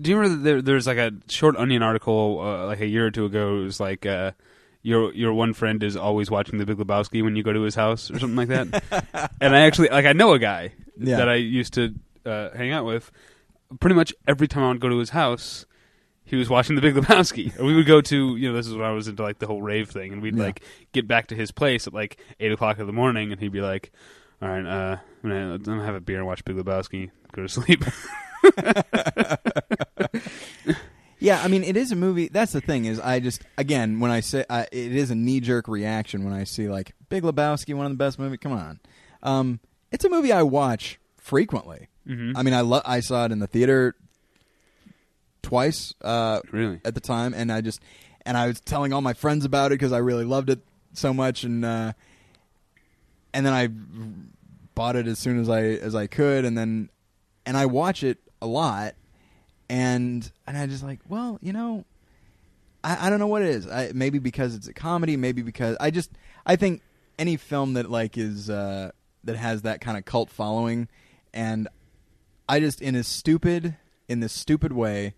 [0.00, 3.10] do you remember there, there's like a short Onion article uh, like a year or
[3.10, 3.58] two ago?
[3.60, 4.32] It was like uh,
[4.82, 7.74] your your one friend is always watching The Big Lebowski when you go to his
[7.74, 9.30] house or something like that.
[9.40, 11.18] and I actually like I know a guy Yeah.
[11.18, 13.10] that I used to uh, hang out with.
[13.80, 15.66] Pretty much every time I would go to his house,
[16.24, 17.58] he was watching The Big Lebowski.
[17.60, 19.46] Or we would go to you know this is when I was into like the
[19.46, 20.44] whole rave thing, and we'd Yeah.
[20.44, 20.62] like
[20.92, 23.60] get back to his place at like eight o'clock in the morning, and he'd be
[23.60, 23.92] like,
[24.42, 27.42] "All right, uh, I'm gonna, I'm gonna have a beer and watch Big Lebowski, go
[27.42, 27.82] to sleep."
[31.22, 32.28] Yeah, I mean, it is a movie.
[32.28, 35.40] That's the thing is, I just again when I say I, it is a knee
[35.40, 38.38] jerk reaction when I see like Big Lebowski, one of the best movies.
[38.40, 38.80] Come on,
[39.22, 39.60] um,
[39.92, 41.88] it's a movie I watch frequently.
[42.06, 43.94] hmm I mean, I lo- I saw it in the theater
[45.42, 46.80] twice uh, really?
[46.86, 47.82] at the time, and I just
[48.24, 50.60] and I was telling all my friends about it because I really loved it
[50.94, 51.92] so much, and uh,
[53.32, 53.68] and then I
[54.74, 56.90] bought it as soon as I as I could, and then
[57.46, 58.94] and I watch it a lot,
[59.68, 61.84] and and I just like, well, you know,
[62.82, 63.66] I, I don't know what it is.
[63.66, 66.10] I, maybe because it's a comedy, maybe because I just
[66.46, 66.82] I think
[67.18, 68.90] any film that like is uh,
[69.24, 70.88] that has that kind of cult following,
[71.32, 71.68] and
[72.48, 73.76] I just in a stupid
[74.08, 75.14] in this stupid way.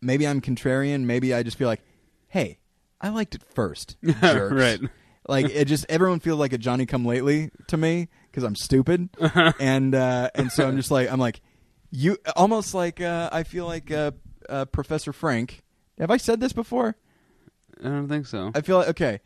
[0.00, 1.04] Maybe I'm contrarian.
[1.04, 1.82] Maybe I just feel like,
[2.28, 2.58] hey,
[3.00, 3.96] I liked it first.
[4.20, 4.52] Jerks.
[4.52, 4.80] right.
[5.28, 9.08] Like it just everyone feels like a Johnny Come Lately to me because I'm stupid,
[9.60, 11.40] and uh, and so I'm just like I'm like
[11.90, 14.12] you almost like uh, I feel like uh,
[14.48, 15.62] uh, Professor Frank.
[15.98, 16.96] Have I said this before?
[17.80, 18.52] I don't think so.
[18.54, 19.20] I feel like okay.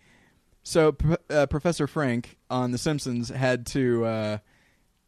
[0.62, 4.38] So P- uh, Professor Frank on The Simpsons had to uh,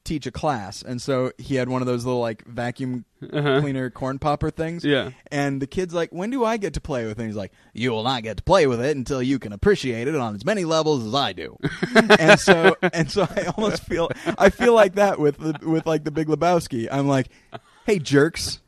[0.05, 3.61] teach a class, and so he had one of those little like vacuum Uh-huh.
[3.61, 4.85] cleaner corn popper things.
[4.85, 5.11] Yeah.
[5.31, 7.53] And the kid's like, "When do I get to play with it?" And he's like,
[7.73, 10.45] "You will not get to play with it until you can appreciate it on as
[10.45, 11.57] many levels as I do."
[12.19, 16.03] and so, and so, I almost feel, I feel like that with the, with like
[16.03, 16.89] the Big Lebowski.
[16.91, 17.29] I'm like,
[17.87, 18.61] "Hey, jerks,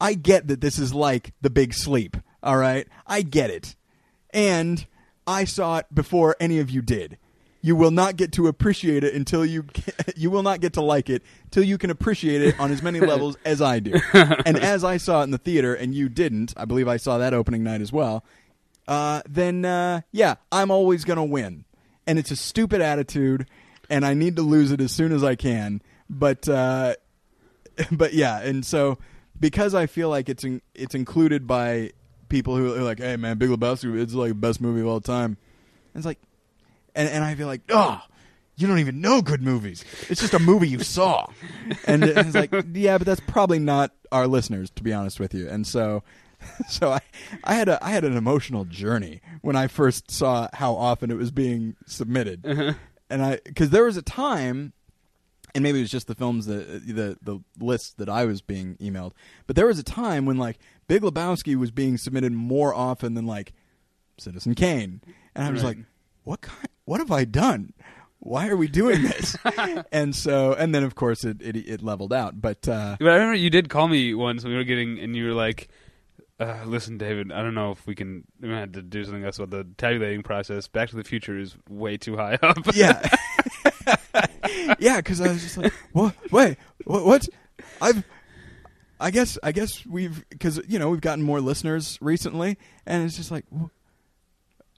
[0.00, 2.16] I get that this is like the Big Sleep.
[2.44, 3.74] All right, I get it,
[4.32, 4.86] and
[5.26, 7.18] I saw it before any of you did."
[7.62, 9.66] You will not get to appreciate it until you
[10.16, 13.00] you will not get to like it till you can appreciate it on as many
[13.00, 13.94] levels as I do.
[14.14, 17.18] And as I saw it in the theater and you didn't, I believe I saw
[17.18, 18.24] that opening night as well.
[18.88, 21.64] Uh, then uh, yeah, I'm always gonna win,
[22.06, 23.46] and it's a stupid attitude,
[23.88, 25.82] and I need to lose it as soon as I can.
[26.08, 26.94] But uh,
[27.92, 28.98] but yeah, and so
[29.38, 31.92] because I feel like it's in, it's included by
[32.28, 35.00] people who are like, "Hey man, Big Lebowski, it's like the best movie of all
[35.00, 35.36] time."
[35.92, 36.18] And it's like,
[36.94, 38.00] and and I feel like, oh,
[38.56, 39.84] you don't even know good movies.
[40.08, 41.26] It's just a movie you saw,
[41.86, 45.32] and it- it's like, yeah, but that's probably not our listeners, to be honest with
[45.34, 45.48] you.
[45.48, 46.02] And so,
[46.68, 47.00] so I
[47.44, 51.16] I had a I had an emotional journey when I first saw how often it
[51.16, 52.74] was being submitted, uh-huh.
[53.08, 54.72] and I because there was a time
[55.54, 58.76] and maybe it was just the films that the the lists that I was being
[58.76, 59.12] emailed.
[59.48, 63.26] But there was a time when like Big Lebowski was being submitted more often than
[63.26, 63.52] like
[64.18, 65.00] Citizen Kane,
[65.34, 65.76] and I was Right.
[65.78, 65.86] like,
[66.24, 66.68] what kind?
[66.90, 67.72] What have I done?
[68.18, 69.36] Why are we doing this?
[69.92, 72.40] and so, and then of course it it, it leveled out.
[72.40, 75.14] But uh, But I remember you did call me once when we were getting, and
[75.14, 75.68] you were like,
[76.40, 78.24] uh, "Listen, David, I don't know if we can.
[78.40, 80.66] We had to do something else about the tabulating process.
[80.66, 83.00] Back to the Future is way too high up." yeah,
[84.80, 86.16] yeah, because I was just like, what?
[86.32, 87.04] Wait, what?
[87.04, 87.28] what?
[87.80, 88.02] I've.
[88.98, 93.16] I guess I guess we've because you know we've gotten more listeners recently, and it's
[93.16, 93.44] just like,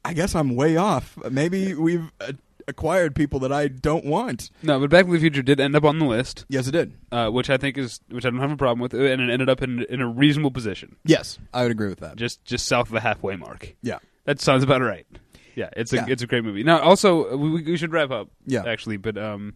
[0.04, 1.16] I guess I'm way off.
[1.30, 2.32] Maybe we've uh,
[2.68, 4.50] acquired people that I don't want.
[4.62, 6.92] no, but Back to the Future did end up on the list, Yes, it did.
[7.12, 9.48] uh, which I think is which I don't have a problem with, and it ended
[9.48, 12.16] up in in a reasonable position, Yes, I would agree with that.
[12.16, 13.74] just just south of the halfway mark.
[13.82, 15.06] Yeah, That sounds about right.
[15.54, 16.06] Yeah, it's a Yeah.
[16.08, 16.62] it's a great movie.
[16.64, 18.28] Now, also we, we should wrap up.
[18.46, 18.64] Yeah.
[18.66, 19.54] actually, but um,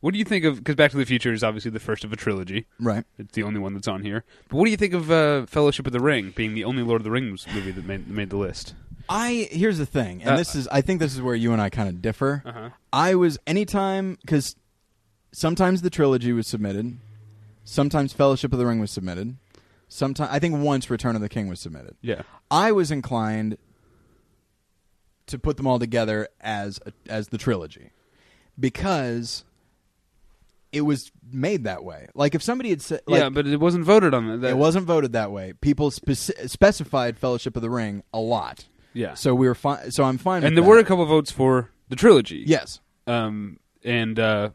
[0.00, 0.56] what do you think of?
[0.58, 2.66] Because Back to the Future is obviously the first of a trilogy.
[2.80, 3.04] right.
[3.18, 4.24] It's the only one that's on here.
[4.48, 7.00] But what do you think of uh, Fellowship of the Ring being the only Lord
[7.00, 8.74] of the Rings movie that made, made the list?
[9.08, 11.62] I here's the thing, and Uh, this is I think this is where you and
[11.62, 12.42] I kind of differ.
[12.44, 12.70] Uh-huh.
[12.92, 14.56] I was anytime because
[15.32, 16.98] sometimes the trilogy was submitted,
[17.64, 19.36] sometimes Fellowship of the Ring was submitted,
[19.88, 21.96] sometimes I think once Return of the King was submitted.
[22.02, 22.22] Yeah.
[22.50, 23.58] I was inclined
[25.26, 27.90] to put them all together as a, as the trilogy
[28.58, 29.44] because
[30.72, 32.08] it was made that way.
[32.14, 34.40] Like if somebody had said, like, yeah, but it wasn't voted on.
[34.40, 35.52] That, it wasn't voted that way.
[35.60, 38.66] People speci- specified Fellowship of the Ring a lot,
[38.98, 39.14] Yeah.
[39.14, 39.90] so we were fine.
[39.90, 40.44] So I'm fine.
[40.44, 40.68] and there that.
[40.68, 42.42] were a couple votes for the trilogy.
[42.46, 44.50] yes, Um, and uh,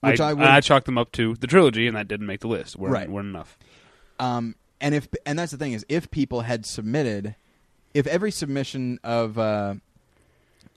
[0.00, 2.40] Which I, I would- I chalked them up to the trilogy, and that didn't make
[2.40, 2.76] the list.
[2.76, 3.10] Weren't, Right.
[3.10, 3.58] weren't enough.
[4.18, 7.34] Um, and if and that's the thing is if people had submitted,
[7.94, 9.74] if every submission of uh,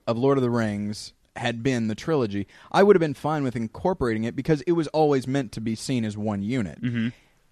[0.07, 3.55] of Lord of the Rings had been the trilogy, I would have been fine with
[3.55, 6.79] incorporating it because it was always meant to be seen as one unit.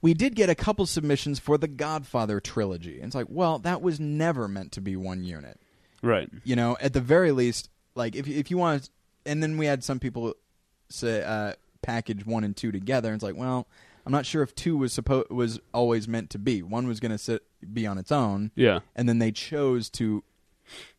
[0.02, 2.98] We did get a couple submissions for the Godfather trilogy.
[2.98, 5.60] And it's like, well, that was never meant to be one unit.
[6.04, 6.30] Right.
[6.44, 8.90] You know, at the very least, like if if you want,
[9.26, 10.36] and then we had some people
[10.90, 13.10] say uh, package one and two together.
[13.10, 13.68] And it's like, well,
[14.06, 16.62] I'm not sure if two was supposed was always meant to be.
[16.62, 17.44] One was going to sit
[17.74, 18.80] be on its own, Yeah.
[18.96, 20.24] and then they chose to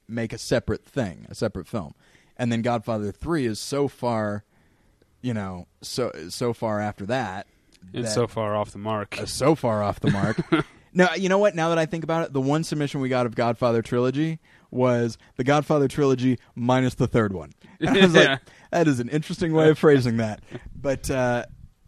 [0.08, 1.94] make a separate thing, a separate film.
[2.36, 4.42] And then Godfather Three is so far,
[5.22, 7.46] you know, so so far after that.
[7.92, 9.16] It's so far off the mark.
[9.26, 10.38] so far off the mark.
[10.92, 11.54] no, you know what?
[11.54, 14.38] Now that I think about it, the one submission we got of Godfather trilogy
[14.70, 17.52] was the Godfather trilogy minus the third one.
[17.80, 18.20] And I was Yeah.
[18.32, 20.42] like, that is an interesting way of phrasing that.
[20.74, 21.44] But uh,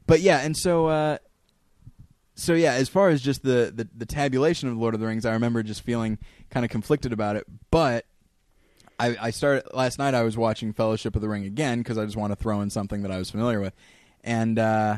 [0.07, 1.19] but yeah, and so uh,
[2.35, 5.27] so yeah, as far as just the, the the tabulation of Lord of the Rings,
[5.27, 7.45] I remember just feeling kind of conflicted about it.
[7.71, 8.07] But
[8.99, 10.15] I, I started last night.
[10.15, 12.71] I was watching Fellowship of the Ring again because I just want to throw in
[12.71, 13.75] something that I was familiar with,
[14.25, 14.97] and uh,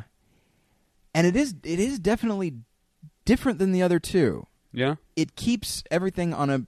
[1.14, 2.54] and it is it is definitely
[3.24, 4.46] different than the other two.
[4.72, 4.96] yeah.
[5.14, 6.66] It keeps everything on a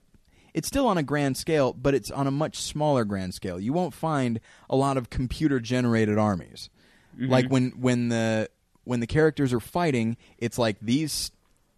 [0.53, 3.59] it's still on a grand scale, but it's on a much smaller grand scale.
[3.59, 4.39] You won't find
[4.69, 6.69] a lot of computer generated armies.
[7.15, 7.31] Mm-hmm.
[7.31, 8.49] Like when when the
[8.85, 11.31] when the characters are fighting, it's like these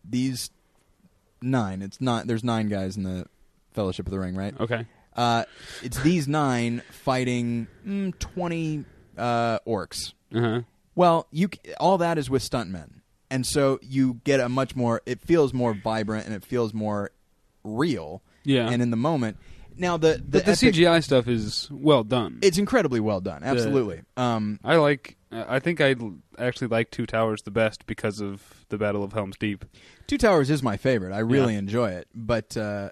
[0.07, 0.51] these
[1.41, 1.81] nine.
[1.81, 3.25] It's not there's nine guys in the
[3.73, 4.59] Fellowship of the Ring, right?
[4.59, 4.85] Okay.
[5.15, 5.43] Uh,
[5.81, 8.85] it's these nine fighting mm, twenty
[9.17, 10.13] uh, orcs.
[10.33, 10.61] Uh huh.
[10.97, 11.47] Well, you
[11.79, 15.01] all that is with stuntmen, and so you get a much more.
[15.05, 17.11] It feels more vibrant and it feels more
[17.63, 18.21] real.
[18.43, 18.67] Yeah.
[18.69, 19.37] And in the moment,
[19.77, 22.39] now the the, But the epic- CGI stuff is well done.
[22.41, 23.43] it's incredibly well done.
[23.43, 24.01] Absolutely.
[24.17, 25.15] Um, I like.
[25.31, 25.93] I think I
[26.39, 29.65] actually like Two Towers the best because of the Battle of Helm's Deep.
[30.07, 31.13] Two Towers is my favorite.
[31.13, 31.59] I really Yeah.
[31.59, 32.89] enjoy it, but uh,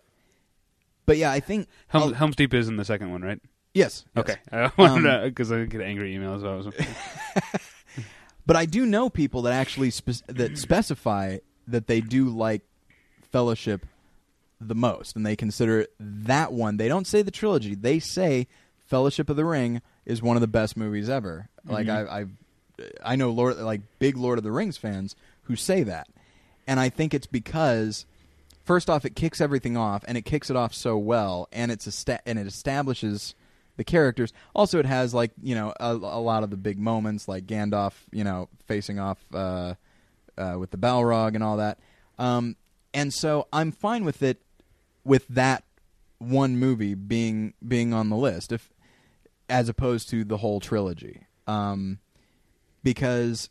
[1.08, 3.39] but yeah, I think Helm, Helm's Deep is in the second one, right?
[3.74, 4.24] yes, yes.
[4.24, 4.36] Okay.
[4.51, 6.43] I Um, wanted because I get angry emails.
[6.43, 6.74] Was,
[8.46, 11.38] But I do know people that actually spe- that specify
[11.68, 12.62] that they do like
[13.32, 13.86] Fellowship
[14.62, 16.78] the most, and they consider that one.
[16.78, 18.48] They don't say the trilogy; they say
[18.86, 21.50] Fellowship of the Ring is one of the best movies ever.
[21.66, 22.14] Like mm-hmm.
[22.14, 26.08] I, I, I know Lord like big Lord of the Rings fans who say that,
[26.68, 28.06] and I think it's because
[28.64, 31.88] first off, it kicks everything off, and it kicks it off so well, and it's
[31.88, 33.36] a sta- and it establishes
[33.78, 34.34] the characters.
[34.53, 37.93] Also, it has like you know a, a lot of the big moments, like Gandalf,
[38.11, 39.76] you know, facing off uh,
[40.38, 41.80] uh, with the Balrog and all that.
[42.17, 42.55] Um,
[42.93, 44.41] and so I'm fine with it,
[45.03, 45.63] with that
[46.17, 48.71] one movie being being on the list, if
[49.49, 51.99] as opposed to the whole trilogy, um,
[52.84, 53.49] because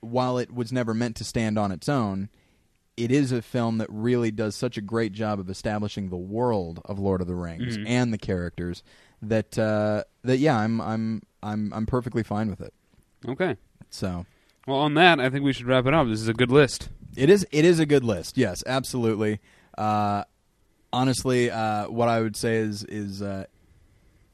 [0.00, 2.28] while it was never meant to stand on its own,
[2.96, 6.80] it is a film that really does such a great job of establishing the world
[6.84, 7.84] of Lord of the Rings Mhm.
[7.86, 8.82] and the characters
[9.22, 12.74] that uh, that yeah, I'm I'm I'm I'm perfectly fine with it.
[13.28, 13.56] okay.
[13.90, 14.26] So
[14.66, 16.06] Well, on that, I think we should wrap it up.
[16.06, 16.88] This is a good list.
[17.16, 18.36] it is it is a good list.
[18.38, 19.40] Yes, absolutely.
[19.78, 20.24] Uh,
[20.92, 23.44] honestly, uh, what I would say is is uh,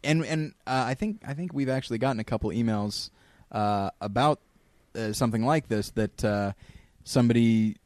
[0.05, 3.11] and and uh, I think I think we've actually gotten a couple emails
[3.53, 4.41] uh, about
[4.97, 6.53] uh, something like this that uh,
[7.05, 7.77] somebody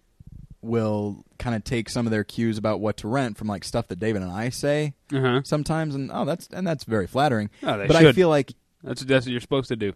[0.62, 3.88] will kind of take some of their cues about what to rent from like stuff
[3.88, 5.40] that David and I say Uh huh.
[5.44, 7.50] sometimes and oh that's and that's very flattering.
[7.62, 8.52] Oh, they but I feel like
[8.84, 9.92] That's that's what you're supposed to do.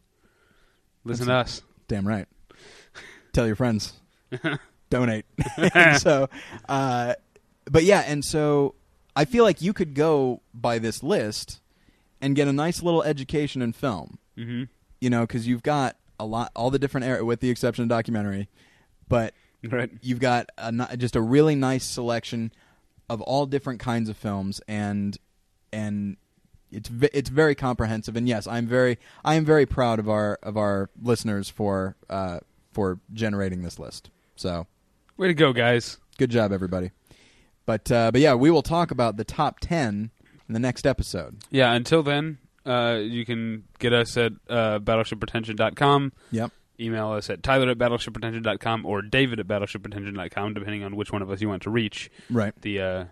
[1.05, 1.63] Listen to us.
[1.89, 2.27] Damn right.
[3.33, 3.93] Tell your friends.
[4.91, 5.25] Donate.
[5.99, 6.29] so,
[6.69, 7.15] uh,
[7.71, 8.75] but yeah, and so
[9.15, 11.61] I feel like you could go by this list
[12.21, 14.19] and get a nice little education in film.
[14.37, 14.65] Mm-hmm.
[15.01, 17.89] You know, because you've got a lot, all the different era, with the exception of
[17.89, 18.49] documentary,
[19.09, 19.35] but
[19.73, 19.91] Right.
[20.03, 22.53] you've got a, just a really nice selection
[23.09, 25.17] of all different kinds of films and
[25.73, 26.17] and
[26.73, 30.57] it's it's very comprehensive and yes I'm very I am very proud of our of
[30.57, 32.41] our listeners for uh,
[32.73, 34.67] for generating this list so
[35.17, 35.99] Way to go, guys.
[36.19, 36.91] good job everybody
[37.65, 40.11] but uh, but yeah we will talk about the top 10
[40.49, 46.13] in the next episode Yeah, until then, uh, you can get us at uh, battleshippretension.com.
[46.31, 51.23] yep Email us at tyler at battleshippretension.com or david at battleshippretension.com, depending on which one
[51.23, 52.11] of us you want to reach.
[52.31, 53.05] right The uh,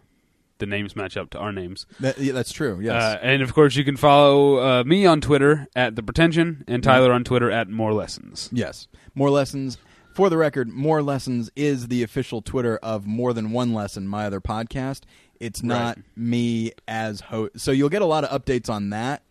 [0.59, 1.85] the names match up to our names.
[2.01, 5.21] that, yeah, that's true yes Uh, and of course, you can follow uh, me on
[5.21, 8.49] Twitter at the pretension and Tyler on Twitter at more lessons.
[8.53, 8.87] Yes.
[9.15, 9.79] More Lessons.
[10.15, 14.27] For the record, More Lessons is the official Twitter of More Than One Lesson, my
[14.27, 15.01] other podcast.
[15.41, 16.05] It's not Right.
[16.17, 17.59] me as host.
[17.59, 19.23] So you'll get a lot of updates on that.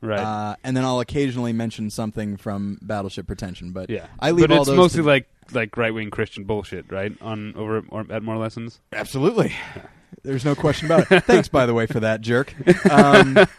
[0.00, 0.20] Right.
[0.20, 3.72] Uh, and then I'll occasionally mention something from Battleship Pretension.
[3.72, 4.06] But yeah.
[4.20, 7.12] I leave but all it's those mostly to- like like right wing Christian bullshit, right?
[7.20, 8.80] On over at, or at more lessons.
[8.92, 9.54] Absolutely.
[10.22, 11.24] There's no question about it.
[11.24, 12.54] Thanks, by the way, for that, jerk.
[12.90, 13.36] Um,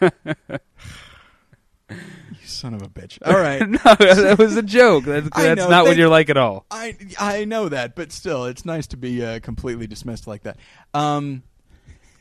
[1.90, 1.96] you
[2.44, 3.18] son of a bitch.
[3.24, 3.60] All right.
[3.68, 5.04] no, that was a joke.
[5.04, 6.66] That's, that's know, not what you're like at all.
[6.70, 10.56] I I know that, but still, it's nice to be uh, completely dismissed like that.
[10.94, 11.42] Um,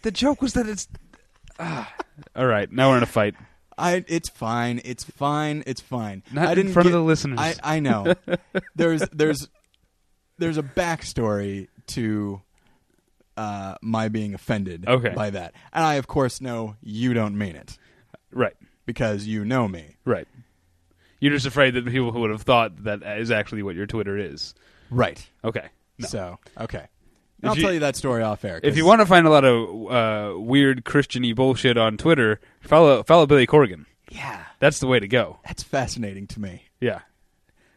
[0.01, 0.87] The joke was that it's
[2.35, 3.35] All right, now we're in a fight.
[3.79, 4.81] I it's fine.
[4.83, 5.63] It's fine.
[5.65, 6.23] It's fine.
[6.31, 7.39] Not I in didn't in front of the listeners.
[7.39, 8.13] I I know.
[8.75, 9.47] there's there's
[10.37, 12.41] there's a backstory to
[13.37, 15.09] uh, my being offended Okay.
[15.15, 17.77] by that, and I of course know you don't mean it
[18.31, 18.55] Right,
[18.85, 19.95] because you know me.
[20.05, 20.27] right.
[21.21, 24.17] You're just afraid that people who would have thought that is actually what your Twitter
[24.17, 24.53] is.
[24.89, 25.25] Right.
[25.43, 25.67] Okay.
[25.97, 26.07] No.
[26.07, 26.85] So okay.
[27.43, 28.59] I'll you- tell you that story off air.
[28.63, 33.03] If you want to find a lot of uh, weird Christiany bullshit on Twitter, follow
[33.03, 33.85] follow Billy Corgan.
[34.09, 35.39] yeah, That's the way to go.
[35.45, 36.63] that's fascinating to me.
[36.81, 36.99] Yeah.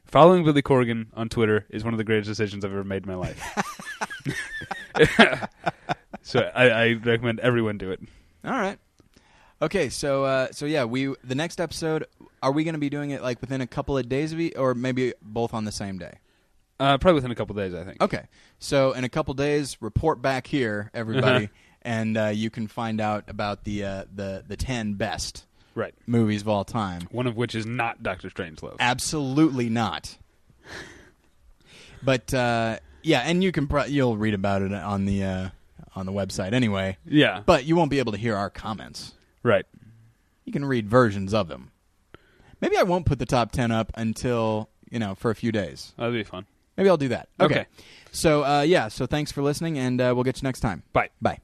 [0.05, 3.09] Following Billy Corgan on Twitter is one of the greatest decisions I've ever made in
[3.09, 3.41] my life.
[6.23, 8.01] so I, I recommend everyone do it.
[8.45, 8.79] All right.
[9.61, 12.05] Okay, so uh, so yeah, we the next episode
[12.43, 14.53] are we going to be doing it like within a couple of days of e-
[14.57, 16.19] or maybe both on the same day?
[16.83, 18.01] Uh, probably within a couple days, I think.
[18.01, 18.24] Okay,
[18.59, 21.49] so in a couple days, report back here, everybody,
[21.83, 25.95] and uh, you can find out about the uh, the the ten best Right.
[26.07, 27.03] movies of all time.
[27.11, 28.76] One of which is not Doctor Strangelove.
[28.80, 30.18] Absolutely not.
[32.03, 35.49] But uh, yeah, and you can pro- you'll read about it on the uh,
[35.95, 36.97] on the website anyway.
[37.07, 37.43] yeah.
[37.45, 39.12] But you won't be able to hear our comments.
[39.43, 39.64] right.
[40.45, 41.70] You can read versions of them.
[42.61, 45.95] Maybe I won't put the top 10 up until, you know, for a few days.
[45.97, 46.47] That'd be fun.
[46.83, 47.28] Maybe I'll do that.
[47.41, 47.66] Okay.
[48.11, 50.83] So, uh, yeah, so thanks for listening, and uh, we'll get you next time.
[50.93, 51.11] Bye.
[51.20, 51.39] Bye.